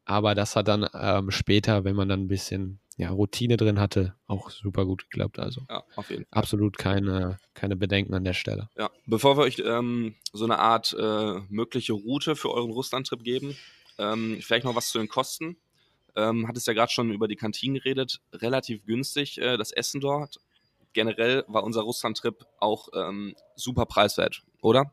[0.05, 4.15] Aber das hat dann ähm, später, wenn man dann ein bisschen ja, Routine drin hatte,
[4.27, 5.39] auch super gut geklappt.
[5.39, 6.39] Also Ja, auf jeden Fall.
[6.39, 8.69] absolut keine, keine Bedenken an der Stelle.
[8.77, 8.91] Ja.
[9.07, 13.57] Bevor wir euch ähm, so eine Art äh, mögliche Route für euren Russland-Trip geben,
[13.99, 15.59] ähm, vielleicht noch was zu den Kosten.
[16.17, 18.21] Ähm, hattest ja gerade schon über die Kantinen geredet.
[18.33, 20.41] Relativ günstig äh, das Essen dort.
[20.93, 24.93] Generell war unser Russland-Trip auch ähm, super preiswert, oder?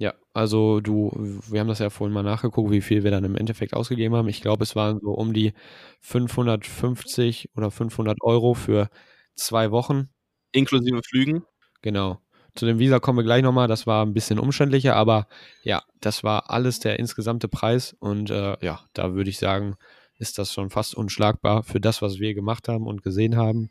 [0.00, 1.10] Ja, also du,
[1.46, 4.28] wir haben das ja vorhin mal nachgeguckt, wie viel wir dann im Endeffekt ausgegeben haben.
[4.28, 5.52] Ich glaube, es waren so um die
[6.00, 8.88] 550 oder 500 Euro für
[9.34, 10.08] zwei Wochen.
[10.52, 11.44] Inklusive Flügen.
[11.82, 12.18] Genau.
[12.54, 13.68] Zu dem Visa kommen wir gleich nochmal.
[13.68, 15.26] Das war ein bisschen umständlicher, aber
[15.64, 17.94] ja, das war alles der insgesamte Preis.
[18.00, 19.76] Und äh, ja, da würde ich sagen,
[20.16, 23.70] ist das schon fast unschlagbar für das, was wir gemacht haben und gesehen haben.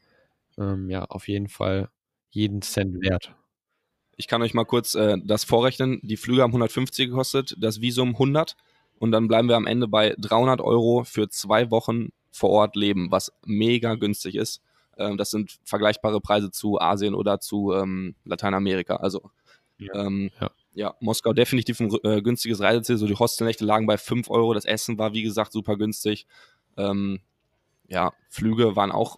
[0.59, 1.89] Ähm, ja, auf jeden Fall
[2.29, 3.33] jeden Cent wert.
[4.17, 5.99] Ich kann euch mal kurz äh, das vorrechnen.
[6.03, 8.55] Die Flüge haben 150 gekostet, das Visum 100
[8.99, 13.11] und dann bleiben wir am Ende bei 300 Euro für zwei Wochen vor Ort leben,
[13.11, 14.61] was mega günstig ist.
[14.97, 18.97] Ähm, das sind vergleichbare Preise zu Asien oder zu ähm, Lateinamerika.
[18.97, 19.31] Also
[19.77, 19.93] Ja.
[19.95, 20.51] ähm, Ja.
[20.73, 22.97] ja, Moskau definitiv ein äh, günstiges Reiseziel.
[22.97, 24.53] So die Hostelnächte lagen bei 5 Euro.
[24.53, 26.27] Das Essen war, wie gesagt, super günstig.
[26.77, 27.21] Ähm,
[27.87, 29.17] ja, Flüge waren auch,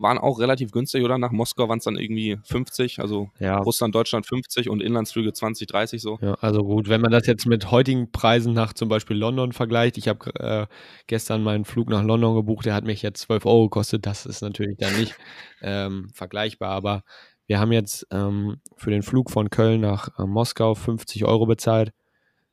[0.00, 1.18] waren auch relativ günstig, oder?
[1.18, 5.66] Nach Moskau waren es dann irgendwie 50, also Ja, Russland, Deutschland 50 und Inlandsflüge 20,
[5.68, 6.18] 30 so.
[6.22, 9.98] Ja, also gut, wenn man das jetzt mit heutigen Preisen nach zum Beispiel London vergleicht,
[9.98, 10.66] ich habe äh,
[11.06, 14.40] gestern meinen Flug nach London gebucht, der hat mich jetzt 12 Euro gekostet, das ist
[14.40, 15.14] natürlich dann nicht
[15.62, 17.04] ähm, vergleichbar, aber
[17.46, 21.92] wir haben jetzt ähm, für den Flug von Köln nach äh, Moskau 50 Euro bezahlt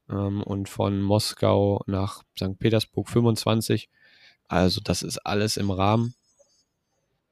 [0.10, 2.60] ähm, und von Moskau nach St.
[2.60, 3.89] Petersburg 25,
[4.49, 6.13] also das ist alles im Rahmen.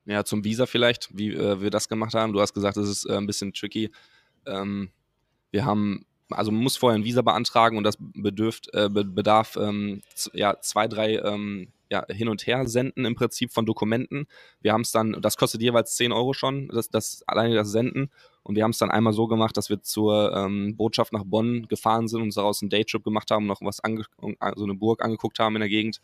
[0.05, 2.33] Ja, zum Visa vielleicht, wie äh, wir das gemacht haben.
[2.33, 3.91] Du hast gesagt, es ist äh, ein bisschen tricky.
[4.45, 4.91] Ähm,
[5.51, 9.57] wir haben, also man muss vorher ein Visa beantragen und das bedürft, äh, be bedarf
[9.59, 14.27] ähm, ja, zwei, drei ähm, ja, hin und her senden im Prinzip von Dokumenten.
[14.61, 18.11] Wir haben es dann, das kostet jeweils 10 Euro schon, das, das alleine das Senden.
[18.43, 21.67] Und wir haben es dann einmal so gemacht, dass wir zur ähm, Botschaft nach Bonn
[21.67, 24.05] gefahren sind und daraus einen Daytrip gemacht haben, noch was ange
[24.55, 25.99] so eine Burg angeguckt haben in der Gegend.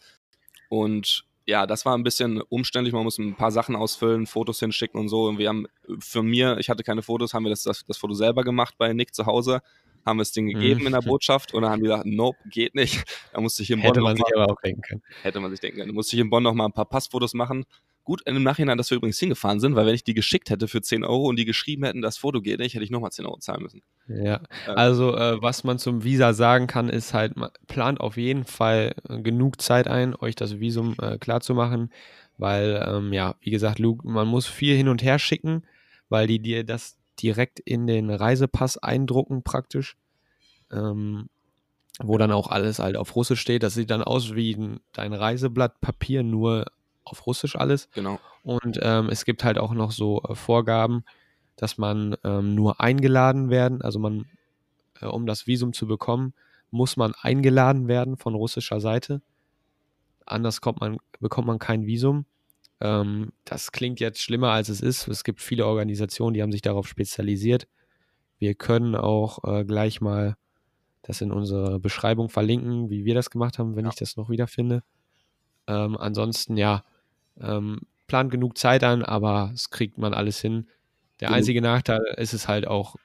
[0.70, 2.94] Und ja, das war ein bisschen umständlich.
[2.94, 5.26] Man muss ein paar Sachen ausfüllen, Fotos hinschicken und so.
[5.28, 5.68] Und wir haben
[6.00, 8.94] für mir, ich hatte keine Fotos, haben wir das, das, das Foto selber gemacht bei
[8.94, 9.62] Nick zu Hause,
[10.06, 10.88] haben wir es denen gegeben Mhm.
[10.88, 13.04] in der Botschaft und dann haben die gesagt, nope, geht nicht.
[13.34, 15.02] Da musste ich in Bonn Hätte man sich mal, aber auch denken können.
[15.24, 15.90] hätte man sich denken können.
[15.90, 17.66] Da musste ich in Bonn noch mal ein paar Passfotos machen.
[18.04, 20.82] Gut im Nachhinein, dass wir übrigens hingefahren sind, weil wenn ich die geschickt hätte für
[20.82, 23.38] 10 Euro und die geschrieben hätten, das Foto geht nicht, hätte ich nochmal 10 Euro
[23.38, 23.84] zahlen müssen.
[24.08, 24.76] Ja, Ähm.
[24.76, 28.96] also äh, was man zum Visa sagen kann, ist halt, man plant auf jeden Fall
[29.08, 31.92] äh, genug Zeit ein, euch das Visum äh, klar zu machen,
[32.38, 35.64] weil, ähm, ja, wie gesagt, Luke, man muss viel hin und her schicken,
[36.10, 39.96] weil die dir das direkt in den Reisepass eindrucken praktisch,
[40.72, 41.30] ähm,
[42.00, 43.62] wo dann auch alles halt auf Russisch steht.
[43.62, 46.66] Das sieht dann aus wie ein, dein Reiseblatt Papier, nur
[47.04, 47.90] auf Russisch alles.
[47.94, 48.20] Genau.
[48.44, 51.04] Und ähm, es gibt halt auch noch so äh, Vorgaben,
[51.56, 54.26] dass man ähm, nur eingeladen werden, also man,
[55.00, 56.34] äh, um das Visum zu bekommen,
[56.72, 59.22] muss man eingeladen werden von russischer Seite.
[60.26, 62.26] Anders kommt man, bekommt man kein Visum.
[62.80, 65.08] Ähm, das klingt jetzt schlimmer, als es ist.
[65.08, 67.68] Es gibt viele Organisationen, die haben sich darauf spezialisiert.
[68.40, 70.36] Wir können auch äh, gleich mal
[71.04, 73.92] das in unsere Beschreibung verlinken, wie wir das gemacht haben, wenn Ja.
[73.92, 74.84] ich das noch wiederfinde.
[75.68, 76.84] Ähm, ansonsten, ja,
[77.42, 80.68] ähm, plant genug Zeit an, aber es kriegt man alles hin.
[81.20, 82.96] Der einzige Nachteil ist es halt auch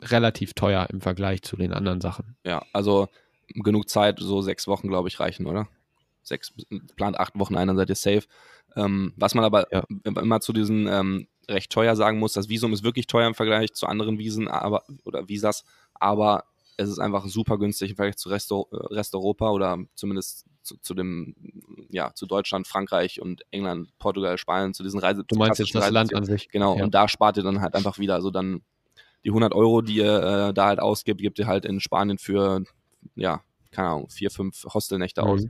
[0.00, 2.36] relativ teuer im Vergleich zu den anderen Sachen.
[2.44, 3.08] Ja, also
[3.54, 5.68] genug Zeit, so sechs Wochen, glaube ich, reichen, oder?
[6.22, 6.52] Sechs,
[6.96, 8.22] plant acht Wochen ein, dann seid ihr safe.
[8.74, 9.84] Ähm, was man aber Ja.
[10.04, 13.72] immer zu diesen ähm, recht teuer sagen muss, das Visum ist wirklich teuer im Vergleich
[13.72, 16.44] zu anderen Visen aber, oder Visas, aber
[16.76, 21.34] es ist einfach super günstig im Vergleich zu Rest, Resteuropa oder zumindest zu, zu dem,
[21.90, 25.24] ja, zu Deutschland, Frankreich und England, Portugal, Spanien, zu diesen Reise.
[25.26, 26.18] Du meinst jetzt das Land Reisezielen.
[26.18, 26.48] an sich.
[26.50, 26.84] Genau, Ja.
[26.84, 28.14] und da spart ihr dann halt einfach wieder.
[28.14, 28.62] Also dann
[29.24, 32.62] die 100 Euro, die ihr äh, da halt ausgibt, gebt ihr halt in Spanien für,
[33.14, 33.40] ja,
[33.70, 35.28] keine Ahnung, vier, fünf Hostelnächte Mhm.
[35.28, 35.44] aus.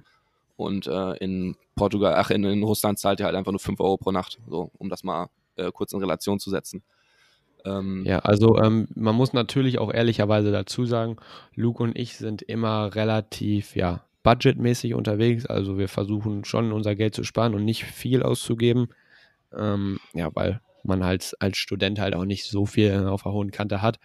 [0.57, 3.99] Und äh, in Portugal, ach, in, in Russland zahlt ihr halt einfach nur 5 Euro
[3.99, 6.83] pro Nacht, so, um das mal äh, kurz in Relation zu setzen.
[7.67, 11.17] Ähm, Ja, also ähm, man muss natürlich auch ehrlicherweise dazu sagen,
[11.55, 15.47] Luke und ich sind immer relativ, ja, budgetmäßig unterwegs.
[15.47, 18.89] Also wir versuchen schon unser Geld zu sparen und nicht viel auszugeben.
[19.57, 23.53] Ähm, ja, weil man halt als Student halt auch nicht so viel auf der hohen
[23.53, 24.01] Kante hat.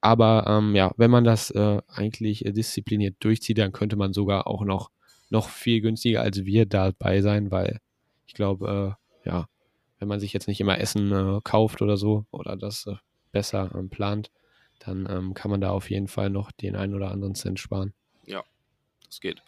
[0.00, 4.64] Aber ähm, ja, wenn man das äh, eigentlich diszipliniert durchzieht, dann könnte man sogar auch
[4.64, 4.90] noch,
[5.30, 7.78] noch viel günstiger als wir dabei sein, weil
[8.26, 9.46] ich glaube, äh, ja,
[10.00, 12.96] wenn man sich jetzt nicht immer Essen äh, kauft oder so oder das äh,
[13.30, 14.32] besser ähm, plant,
[14.80, 17.92] dann ähm, kann man da auf jeden Fall noch den einen oder anderen Cent sparen.
[19.06, 19.42] Das geht.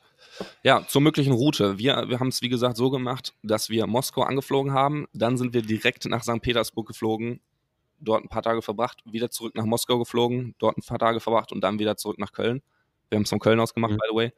[0.62, 1.78] Ja, zur möglichen Route.
[1.78, 5.06] Wir, wir haben es, wie gesagt, so gemacht, dass wir Moskau angeflogen haben.
[5.12, 6.40] Dann sind wir direkt nach St.
[6.40, 7.40] Petersburg geflogen,
[8.00, 11.52] dort ein paar Tage verbracht, wieder zurück nach Moskau geflogen, dort ein paar Tage verbracht
[11.52, 12.62] und dann wieder zurück nach Köln.
[13.08, 13.96] Wir haben es von Köln aus gemacht, Mhm.
[13.96, 14.32] by the way.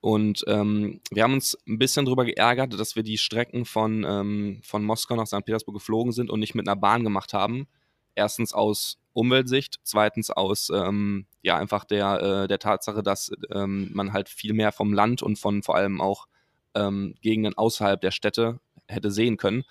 [0.00, 4.60] Und ähm, wir haben uns ein bisschen darüber geärgert, dass wir die Strecken von, ähm,
[4.64, 5.44] von Moskau nach St.
[5.44, 7.68] Petersburg geflogen sind und nicht mit einer Bahn gemacht haben.
[8.14, 14.12] Erstens aus Umweltsicht, zweitens aus ähm, ja einfach der, äh, der Tatsache, dass ähm, man
[14.12, 16.26] halt viel mehr vom Land und von vor allem auch
[16.74, 19.64] ähm, Gegenden außerhalb der Städte hätte sehen können.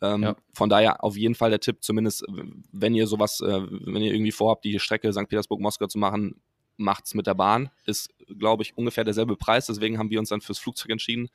[0.00, 0.36] Ähm, Ja.
[0.52, 2.24] Von daher auf jeden Fall der Tipp, zumindest
[2.72, 5.28] wenn ihr sowas, äh, wenn ihr irgendwie vorhabt, die Strecke St.
[5.28, 6.40] Petersburg-Moskau zu machen,
[6.76, 7.70] macht's mit der Bahn.
[7.84, 11.28] Ist, glaube ich, ungefähr derselbe Preis, deswegen haben wir uns dann fürs Flugzeug entschieden.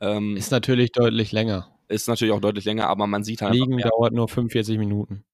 [0.00, 1.68] Ähm, ist, Ist natürlich deutlich länger.
[2.08, 5.24] natürlich auch deutlich länger, aber man sieht halt Fliegen dauert nur 45 Minuten.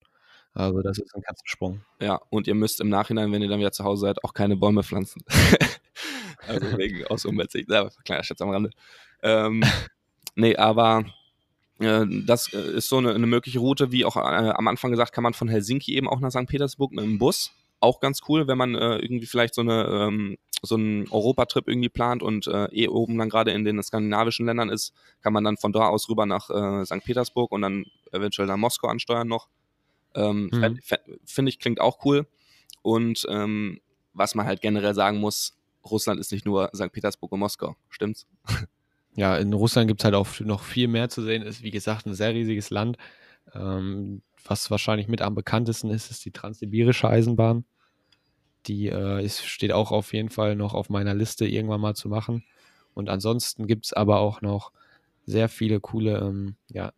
[0.57, 1.83] Also das ist ein Katzensprung.
[2.01, 4.57] Ja, und ihr müsst im Nachhinein, wenn ihr dann wieder zu Hause seid, auch keine
[4.57, 5.23] Bäume pflanzen.
[6.49, 7.71] also wegen aus Umweltsicht.
[7.71, 8.71] Ja, kleiner Schätz am Rande.
[9.23, 9.63] Ähm,
[10.35, 11.05] nee, aber
[11.79, 15.13] äh, das äh, ist so eine, eine mögliche Route, wie auch äh, am Anfang gesagt,
[15.13, 16.47] kann man von Helsinki eben auch nach St.
[16.47, 17.53] Petersburg mit dem Bus.
[17.81, 21.91] Auch ganz cool, wenn man äh, irgendwie vielleicht so eine ähm, so einen Europatrip irgendwie
[21.91, 25.59] plant und äh, eh oben dann gerade in den skandinavischen Ländern ist, kann man dann
[25.59, 27.05] von da aus rüber nach äh, St.
[27.05, 29.49] Petersburg und dann eventuell nach Moskau ansteuern noch.
[30.17, 30.81] Ähm, Mhm.
[31.25, 32.27] Finde ich, klingt auch cool.
[32.83, 33.81] Und ähm,
[34.13, 36.93] was man halt generell sagen muss, Russland ist nicht nur St.
[36.93, 38.27] Petersburg und Moskau, stimmt's?
[39.19, 41.41] Ja, in Russland gibt es halt auch noch viel mehr zu sehen.
[41.41, 42.99] Ist wie gesagt ein sehr riesiges Land.
[43.55, 47.65] Ähm, was wahrscheinlich mit am bekanntesten ist, ist die Transsibirische Eisenbahn.
[48.67, 52.11] Die äh, ist, steht auch auf jeden Fall noch auf meiner Liste, irgendwann mal zu
[52.11, 52.45] machen.
[52.93, 54.73] Und ansonsten gibt es aber auch noch
[55.25, 56.93] sehr viele coole ähm, ja,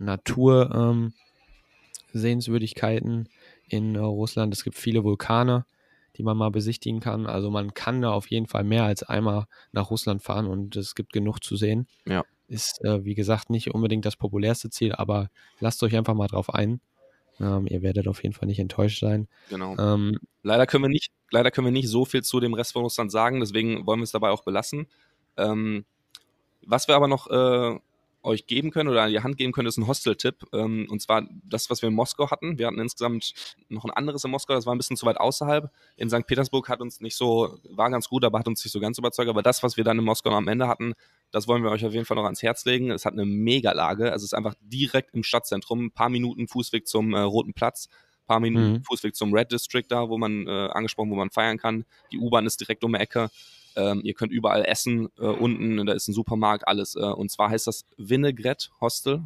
[2.09, 3.29] Natur-Sehenswürdigkeiten
[3.69, 4.55] in äh, Russland.
[4.55, 5.67] Es gibt viele Vulkane,
[6.17, 7.27] die man mal besichtigen kann.
[7.27, 10.95] Also man kann da auf jeden Fall mehr als einmal nach Russland fahren und es
[10.95, 11.87] gibt genug zu sehen.
[12.07, 12.25] Ja.
[12.49, 15.29] Ist, äh, wie gesagt, nicht unbedingt das populärste Ziel, aber
[15.61, 16.81] lasst euch einfach mal drauf ein.
[17.41, 19.29] Ähm, ihr werdet auf jeden Fall nicht enttäuscht sein.
[19.51, 19.77] Genau.
[19.79, 22.83] Ähm, Leider können wir nicht, leider können wir nicht so viel zu dem Rest von
[22.83, 24.87] Russland sagen, deswegen wollen wir es dabei auch belassen.
[25.37, 25.85] Ähm,
[26.67, 27.79] was wir aber noch äh,
[28.23, 30.45] euch geben können oder an die Hand geben können, ist ein Hostel-Tipp.
[30.53, 32.59] Ähm, und zwar das, was wir in Moskau hatten.
[32.59, 33.33] Wir hatten insgesamt
[33.69, 35.71] noch ein anderes in Moskau, das war ein bisschen zu weit außerhalb.
[35.97, 36.27] In St.
[36.27, 39.29] Petersburg hat uns nicht so, war ganz gut, aber hat uns nicht so ganz überzeugt.
[39.29, 40.95] Aber das, was wir dann in Moskau am Ende hatten,
[41.31, 42.91] das wollen wir euch auf jeden Fall noch ans Herz legen.
[42.91, 44.13] Es hat eine Mega-Lage.
[44.13, 47.89] Also es ist einfach direkt im Stadtzentrum, ein paar Minuten Fußweg zum äh, Roten Platz
[48.29, 48.85] paar Minuten Mhm.
[48.85, 51.85] Fußweg zum Red District da, wo man äh, angesprochen, wo man feiern kann.
[52.13, 53.31] Die U-Bahn ist direkt um die Ecke.
[53.79, 55.09] Ähm, ihr könnt überall essen.
[55.19, 56.95] Äh, unten, da ist ein Supermarkt, alles.
[56.97, 59.23] Äh, und zwar heißt das Vinaigrette Hostel.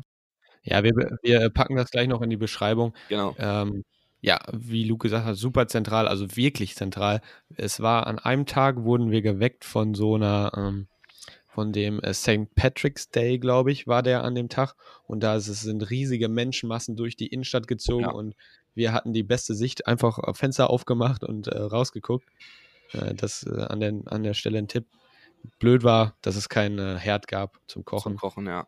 [0.63, 0.93] ja, wir,
[1.23, 2.95] wir packen das gleich noch in die Beschreibung.
[3.09, 3.35] Genau.
[3.39, 3.85] Ähm,
[4.21, 7.21] ja, wie Luke gesagt hat, super zentral, also wirklich zentral.
[7.57, 10.87] Es war an einem Tag wurden wir geweckt von so einer, ähm,
[11.49, 12.55] von dem äh, St.
[12.55, 14.75] Patrick's Day, glaube ich, war der an dem Tag.
[15.09, 18.11] Und da ist, sind riesige Menschenmassen durch die Innenstadt gezogen Ja.
[18.13, 18.37] und
[18.75, 22.29] wir hatten die beste Sicht, einfach äh, Fenster aufgemacht und äh, rausgeguckt.
[22.93, 24.87] Äh, das äh, an, der, an der Stelle ein Tipp.
[25.59, 28.13] Blöd war, dass es keinen äh, Herd gab zum Kochen.
[28.13, 28.67] Zum Kochen, ja.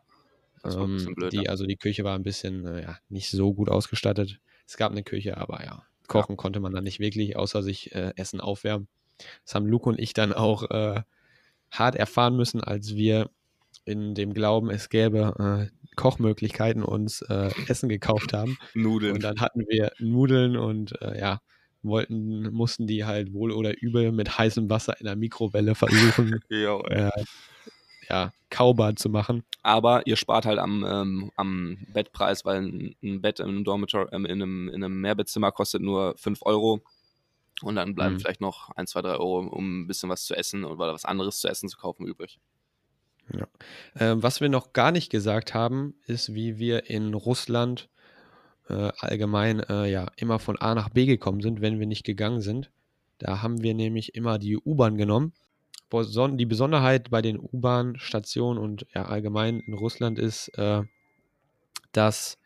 [0.63, 1.31] Ähm, blöd.
[1.31, 1.51] die, ja.
[1.51, 4.39] also die Küche war ein bisschen äh, ja, nicht so gut ausgestattet.
[4.67, 8.13] Es gab eine Küche, aber ja, kochen konnte man dann nicht wirklich, außer sich äh,
[8.15, 8.87] Essen aufwärmen.
[9.45, 10.67] Das haben Luke und ich dann auch
[11.71, 13.29] hart erfahren müssen, als wir
[13.85, 18.57] in dem Glauben, es gäbe äh, Kochmöglichkeiten, uns äh, Essen gekauft haben.
[18.73, 19.13] Nudeln.
[19.13, 21.41] Und dann hatten wir Nudeln und äh, ja,
[21.85, 26.81] wollten, mussten die halt wohl oder übel mit heißem Wasser in der Mikrowelle versuchen, Jo,
[26.89, 27.09] äh,
[28.09, 29.43] ja, Kaubad zu machen.
[29.63, 33.65] Aber ihr spart halt am, ähm, am Bettpreis, weil ein, ein Bett in einem
[34.11, 36.81] ähm, in, einem, in einem Mehrbettzimmer kostet nur 5 Euro.
[37.61, 38.19] Und dann bleiben Mhm.
[38.19, 41.39] vielleicht noch 1, 2, 3 Euro, um ein bisschen was zu essen oder was anderes
[41.39, 42.39] zu essen zu kaufen übrig.
[43.99, 47.89] Ähm, was wir noch gar nicht gesagt haben, ist, wie wir in Russland
[48.69, 52.41] äh, allgemein äh, ja immer von A nach B gekommen sind, wenn wir nicht gegangen
[52.41, 52.71] sind.
[53.17, 55.33] Da haben wir nämlich immer die U-Bahn genommen.
[55.91, 60.83] Die Besonderheit bei den U-Bahn-Stationen und ja allgemein in Russland ist, äh,
[61.93, 62.37] dass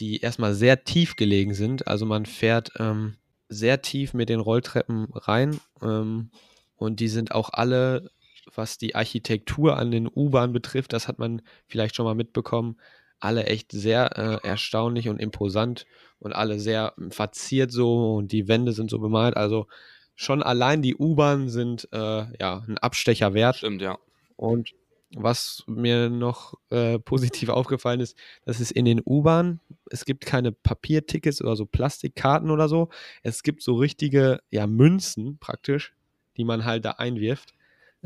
[0.00, 1.86] die erstmal sehr tief gelegen sind.
[1.86, 3.14] Also man fährt ähm,
[3.48, 6.30] sehr tief mit den Rolltreppen rein ähm,
[6.76, 8.10] und die sind auch alle
[8.54, 12.76] was die Architektur an den U-Bahnen betrifft, das hat man vielleicht schon mal mitbekommen,
[13.20, 15.86] alle echt sehr äh, erstaunlich und imposant
[16.18, 19.36] und alle sehr ähm, verziert so und die Wände sind so bemalt.
[19.36, 19.66] Also
[20.14, 23.56] schon allein die U-Bahnen sind äh, ja ein Abstecher wert.
[23.56, 23.98] Stimmt, ja.
[24.36, 24.72] Und
[25.14, 29.60] was mir noch äh, positiv aufgefallen ist, dass es in den U-Bahnen,
[29.90, 32.88] es gibt keine Papiertickets oder so Plastikkarten oder so.
[33.22, 35.94] Es gibt so richtige ja, Münzen praktisch,
[36.36, 37.54] die man halt da einwirft.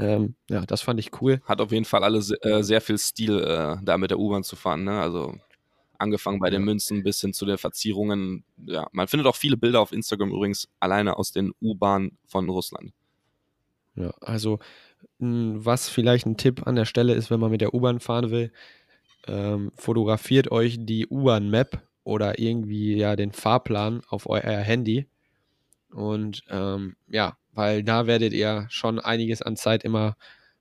[0.01, 1.41] Ähm, ja, das fand ich cool.
[1.45, 4.57] Hat auf jeden Fall alle äh, sehr viel Stil, äh, da mit der U-Bahn zu
[4.57, 4.85] fahren.
[4.85, 5.01] Ne?
[5.01, 5.35] Also
[5.99, 6.65] angefangen bei den.
[6.65, 8.45] Münzen bis hin zu den Verzierungen.
[8.67, 12.93] Ja, man findet auch viele Bilder auf Instagram übrigens alleine aus den U-Bahnen von Russland.
[13.95, 14.59] Ja, also
[15.19, 18.31] mh, was vielleicht ein Tipp an der Stelle ist, wenn man mit der U-Bahn fahren
[18.31, 18.53] will,
[19.27, 25.07] ähm, fotografiert euch die U-Bahn-Map oder irgendwie ja den Fahrplan auf euer Handy.
[25.93, 30.17] Und ähm, ja, weil da werdet ihr schon einiges an Zeit immer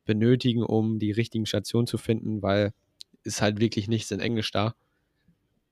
[0.05, 2.73] benötigen, um die richtigen Stationen zu finden, weil
[3.23, 4.73] ist halt wirklich nichts in Englisch da.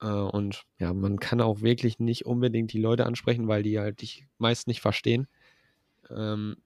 [0.01, 4.01] Äh, und ja, man kann auch wirklich nicht unbedingt die Leute ansprechen, weil die halt
[4.01, 5.28] dich meist nicht verstehen.
[6.10, 6.58] Ähm,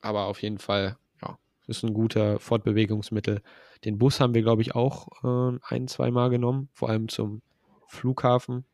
[0.00, 3.40] aber auf jeden Fall, ja, ist ein guter Fortbewegungsmittel.
[3.84, 7.42] Den Bus haben wir, glaube ich, auch äh, ein, zwei Mal genommen, vor allem zum
[7.86, 8.64] Flughafen.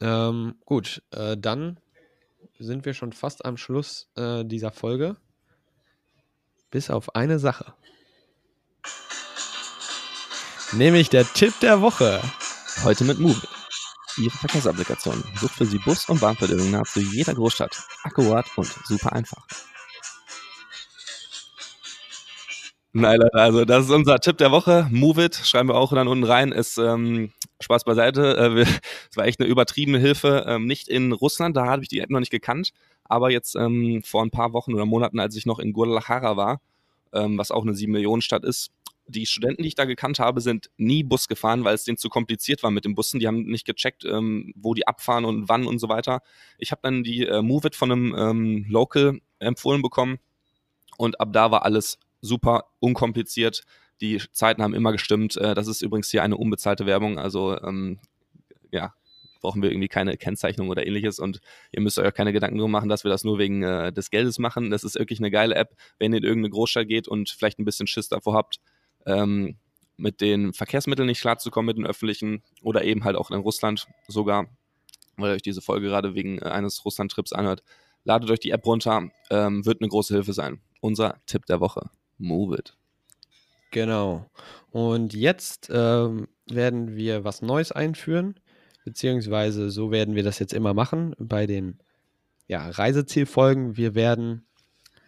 [0.00, 1.78] Ähm, gut, äh, dann
[2.58, 5.16] sind wir schon fast am Schluss äh, dieser Folge.
[6.70, 7.74] Bis auf eine Sache.
[10.72, 12.20] Nämlich der Tipp der Woche.
[12.84, 13.40] Heute mit Move.
[14.18, 15.22] Ihre Verkehrsapplikation.
[15.40, 17.76] Sucht für Sie Bus- und Bahnverbindungen nahezu jeder Großstadt.
[18.04, 19.46] Akkurat und super einfach.
[22.92, 24.88] Nein, Leute, also das ist unser Tipp der Woche.
[24.90, 26.52] Move it, schreiben wir auch dann unten rein.
[26.52, 28.36] Ist ähm, Spaß beiseite.
[28.36, 28.64] Äh,
[29.10, 30.44] Es war echt eine übertriebene Hilfe.
[30.46, 32.72] Ähm, nicht in Russland, da habe ich die App noch nicht gekannt.
[33.04, 36.60] Aber jetzt ähm, vor ein paar Wochen oder Monaten, als ich noch in Guadalajara war,
[37.12, 38.70] ähm, was auch eine 7-Millionen-Stadt ist,
[39.10, 42.08] die Studenten, die ich da gekannt habe, sind nie Bus gefahren, weil es denen zu
[42.08, 43.20] kompliziert war mit den Bussen.
[43.20, 46.20] Die haben nicht gecheckt, ähm, wo die abfahren und wann und so weiter.
[46.58, 50.18] Ich habe dann die äh, Move It von einem ähm, Local empfohlen bekommen
[50.96, 53.64] und ab da war alles super unkompliziert.
[54.00, 55.36] Die Zeiten haben immer gestimmt.
[55.36, 57.98] Äh, das ist übrigens hier eine unbezahlte Werbung, also ähm,
[58.70, 58.94] ja,
[59.40, 61.40] brauchen wir irgendwie keine Kennzeichnung oder ähnliches und
[61.72, 64.10] ihr müsst euch auch keine Gedanken drum machen, dass wir das nur wegen äh, des
[64.10, 64.70] Geldes machen.
[64.70, 67.64] Das ist wirklich eine geile App, wenn ihr in irgendeine Großstadt geht und vielleicht ein
[67.64, 68.60] bisschen Schiss davor habt,
[69.06, 69.56] ähm,
[69.96, 74.46] mit den Verkehrsmitteln nicht klarzukommen, mit den öffentlichen oder eben halt auch in Russland sogar,
[75.16, 77.62] weil ihr euch diese Folge gerade wegen äh, eines Russland-Trips anhört.
[78.04, 80.60] Ladet euch die App runter, ähm, wird eine große Hilfe sein.
[80.80, 81.90] Unser Tipp der Woche.
[82.16, 82.79] Move it.
[83.70, 84.30] Genau.
[84.70, 88.38] Und jetzt ähm, werden wir was Neues einführen,
[88.84, 91.78] beziehungsweise so werden wir das jetzt immer machen bei den
[92.46, 93.76] ja, Reisezielfolgen.
[93.76, 94.46] Wir werden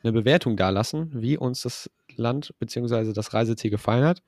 [0.03, 4.23] eine Bewertung dalassen, wie uns das Land beziehungsweise das Reiseziel gefallen hat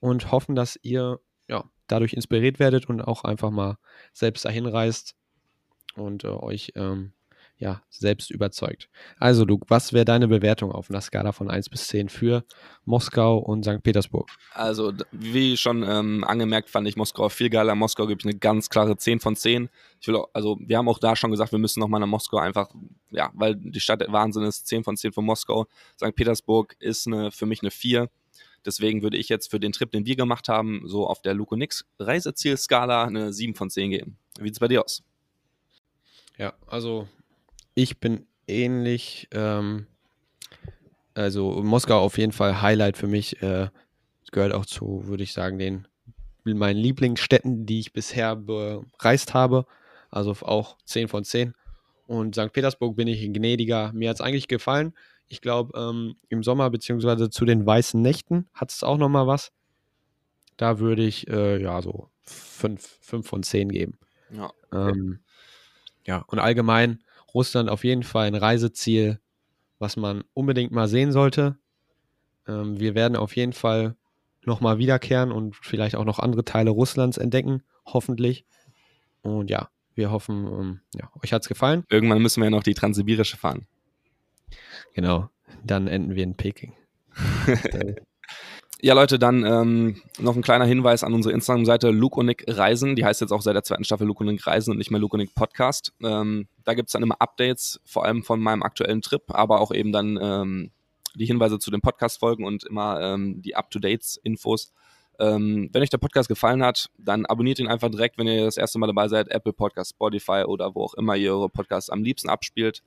[0.00, 3.78] und hoffen, dass ihr ja, dadurch inspiriert werdet und auch einfach mal
[4.12, 5.16] selbst dahin reist
[5.94, 7.12] und äh, euch ähm,
[7.58, 8.88] ja, selbst überzeugt.
[9.18, 12.44] Also, Luke, was wäre deine Bewertung auf einer Skala von 1 bis 10 für
[12.84, 13.82] Moskau und St.
[13.82, 14.30] Petersburg?
[14.54, 17.74] Also, wie schon ähm, angemerkt, fand ich Moskau viel geiler.
[17.74, 19.68] Moskau gebe ich eine ganz klare 10 von 10.
[20.00, 22.38] Ich will auch, also, wir haben auch da schon gesagt, wir müssen nochmal nach Moskau
[22.38, 22.70] einfach,
[23.10, 25.66] ja, weil die Stadt der Wahnsinn ist, 10 von 10 von Moskau.
[25.96, 26.14] St.
[26.14, 28.08] Petersburg ist eine, für mich eine 4.
[28.64, 31.56] Deswegen würde ich jetzt für den Trip, den wir gemacht haben, so auf der Luko
[31.56, 34.18] Nix Reisezielskala eine 7 von 10 geben.
[34.38, 35.02] Wie sieht's bei dir aus?
[36.36, 37.08] Ja, also
[37.78, 39.28] ich bin ähnlich.
[39.30, 39.86] Ähm,
[41.14, 43.40] also Moskau auf jeden Fall Highlight für mich.
[43.40, 43.68] Äh,
[44.32, 45.86] gehört auch zu, würde ich sagen, den
[46.44, 49.66] meinen Lieblingsstädten, die ich bisher bereist habe.
[50.10, 51.54] Also auch 10 von 10.
[52.06, 52.52] Und St.
[52.52, 53.92] Petersburg bin ich gnädiger.
[53.92, 54.94] Mir hat es eigentlich gefallen.
[55.28, 59.26] Ich glaube, ähm, im Sommer beziehungsweise zu den weißen Nächten hat es auch noch mal
[59.26, 59.52] was.
[60.56, 63.98] Da würde ich äh, ja so fünf, fünf von zehn geben.
[64.30, 64.50] Ja.
[64.72, 65.20] Ähm,
[66.06, 67.00] ja, und allgemein
[67.34, 69.20] Russland auf jeden Fall ein Reiseziel,
[69.78, 71.56] was man unbedingt mal sehen sollte.
[72.46, 73.96] Ähm, wir werden auf jeden Fall
[74.44, 78.44] nochmal wiederkehren und vielleicht auch noch andere Teile Russlands entdecken, hoffentlich.
[79.22, 81.84] Und ja, wir hoffen, ähm, ja, euch hat es gefallen.
[81.88, 83.66] Irgendwann müssen wir ja noch die Transsibirische fahren.
[84.94, 85.28] Genau,
[85.64, 86.72] dann enden wir in Peking.
[88.80, 92.94] Ja, Leute, dann ähm, noch ein kleiner Hinweis an unsere Instagram-Seite Luke und Nick Reisen.
[92.94, 95.00] Die heißt jetzt auch seit der zweiten Staffel Luke und Nick Reisen und nicht mehr
[95.00, 95.92] Luke und Nick Podcast.
[96.00, 99.90] Ähm, da gibt's dann immer Updates, vor allem von meinem aktuellen Trip, aber auch eben
[99.90, 100.70] dann ähm,
[101.16, 104.72] die Hinweise zu den Podcast-Folgen und immer ähm, die Up-to-Dates-Infos.
[105.18, 108.58] Ähm, wenn euch der Podcast gefallen hat, dann abonniert ihn einfach direkt, wenn ihr das
[108.58, 112.04] erste Mal dabei seid, Apple Podcast, Spotify oder wo auch immer ihr eure Podcasts am
[112.04, 112.84] liebsten abspielt.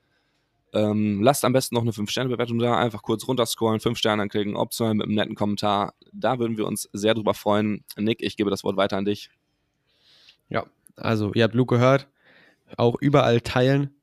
[0.74, 4.94] Ähm, lasst am besten noch eine 5-Sterne-Bewertung da, einfach kurz runterscrollen, 5 Sterne anklicken, optional
[4.94, 5.94] mit einem netten Kommentar.
[6.14, 7.84] Da würden wir uns sehr drüber freuen.
[7.98, 9.30] Nick, ich gebe das Wort weiter an dich.
[10.50, 10.66] Ja,
[10.96, 12.08] also ihr habt Luke gehört,
[12.78, 13.96] auch überall teilen.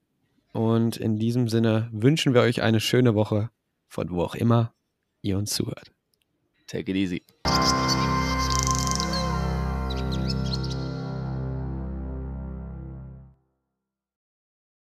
[0.52, 3.50] Und in diesem Sinne wünschen wir euch eine schöne Woche,
[3.86, 4.74] von wo auch immer
[5.22, 5.92] ihr uns zuhört.
[6.66, 7.22] Take it easy.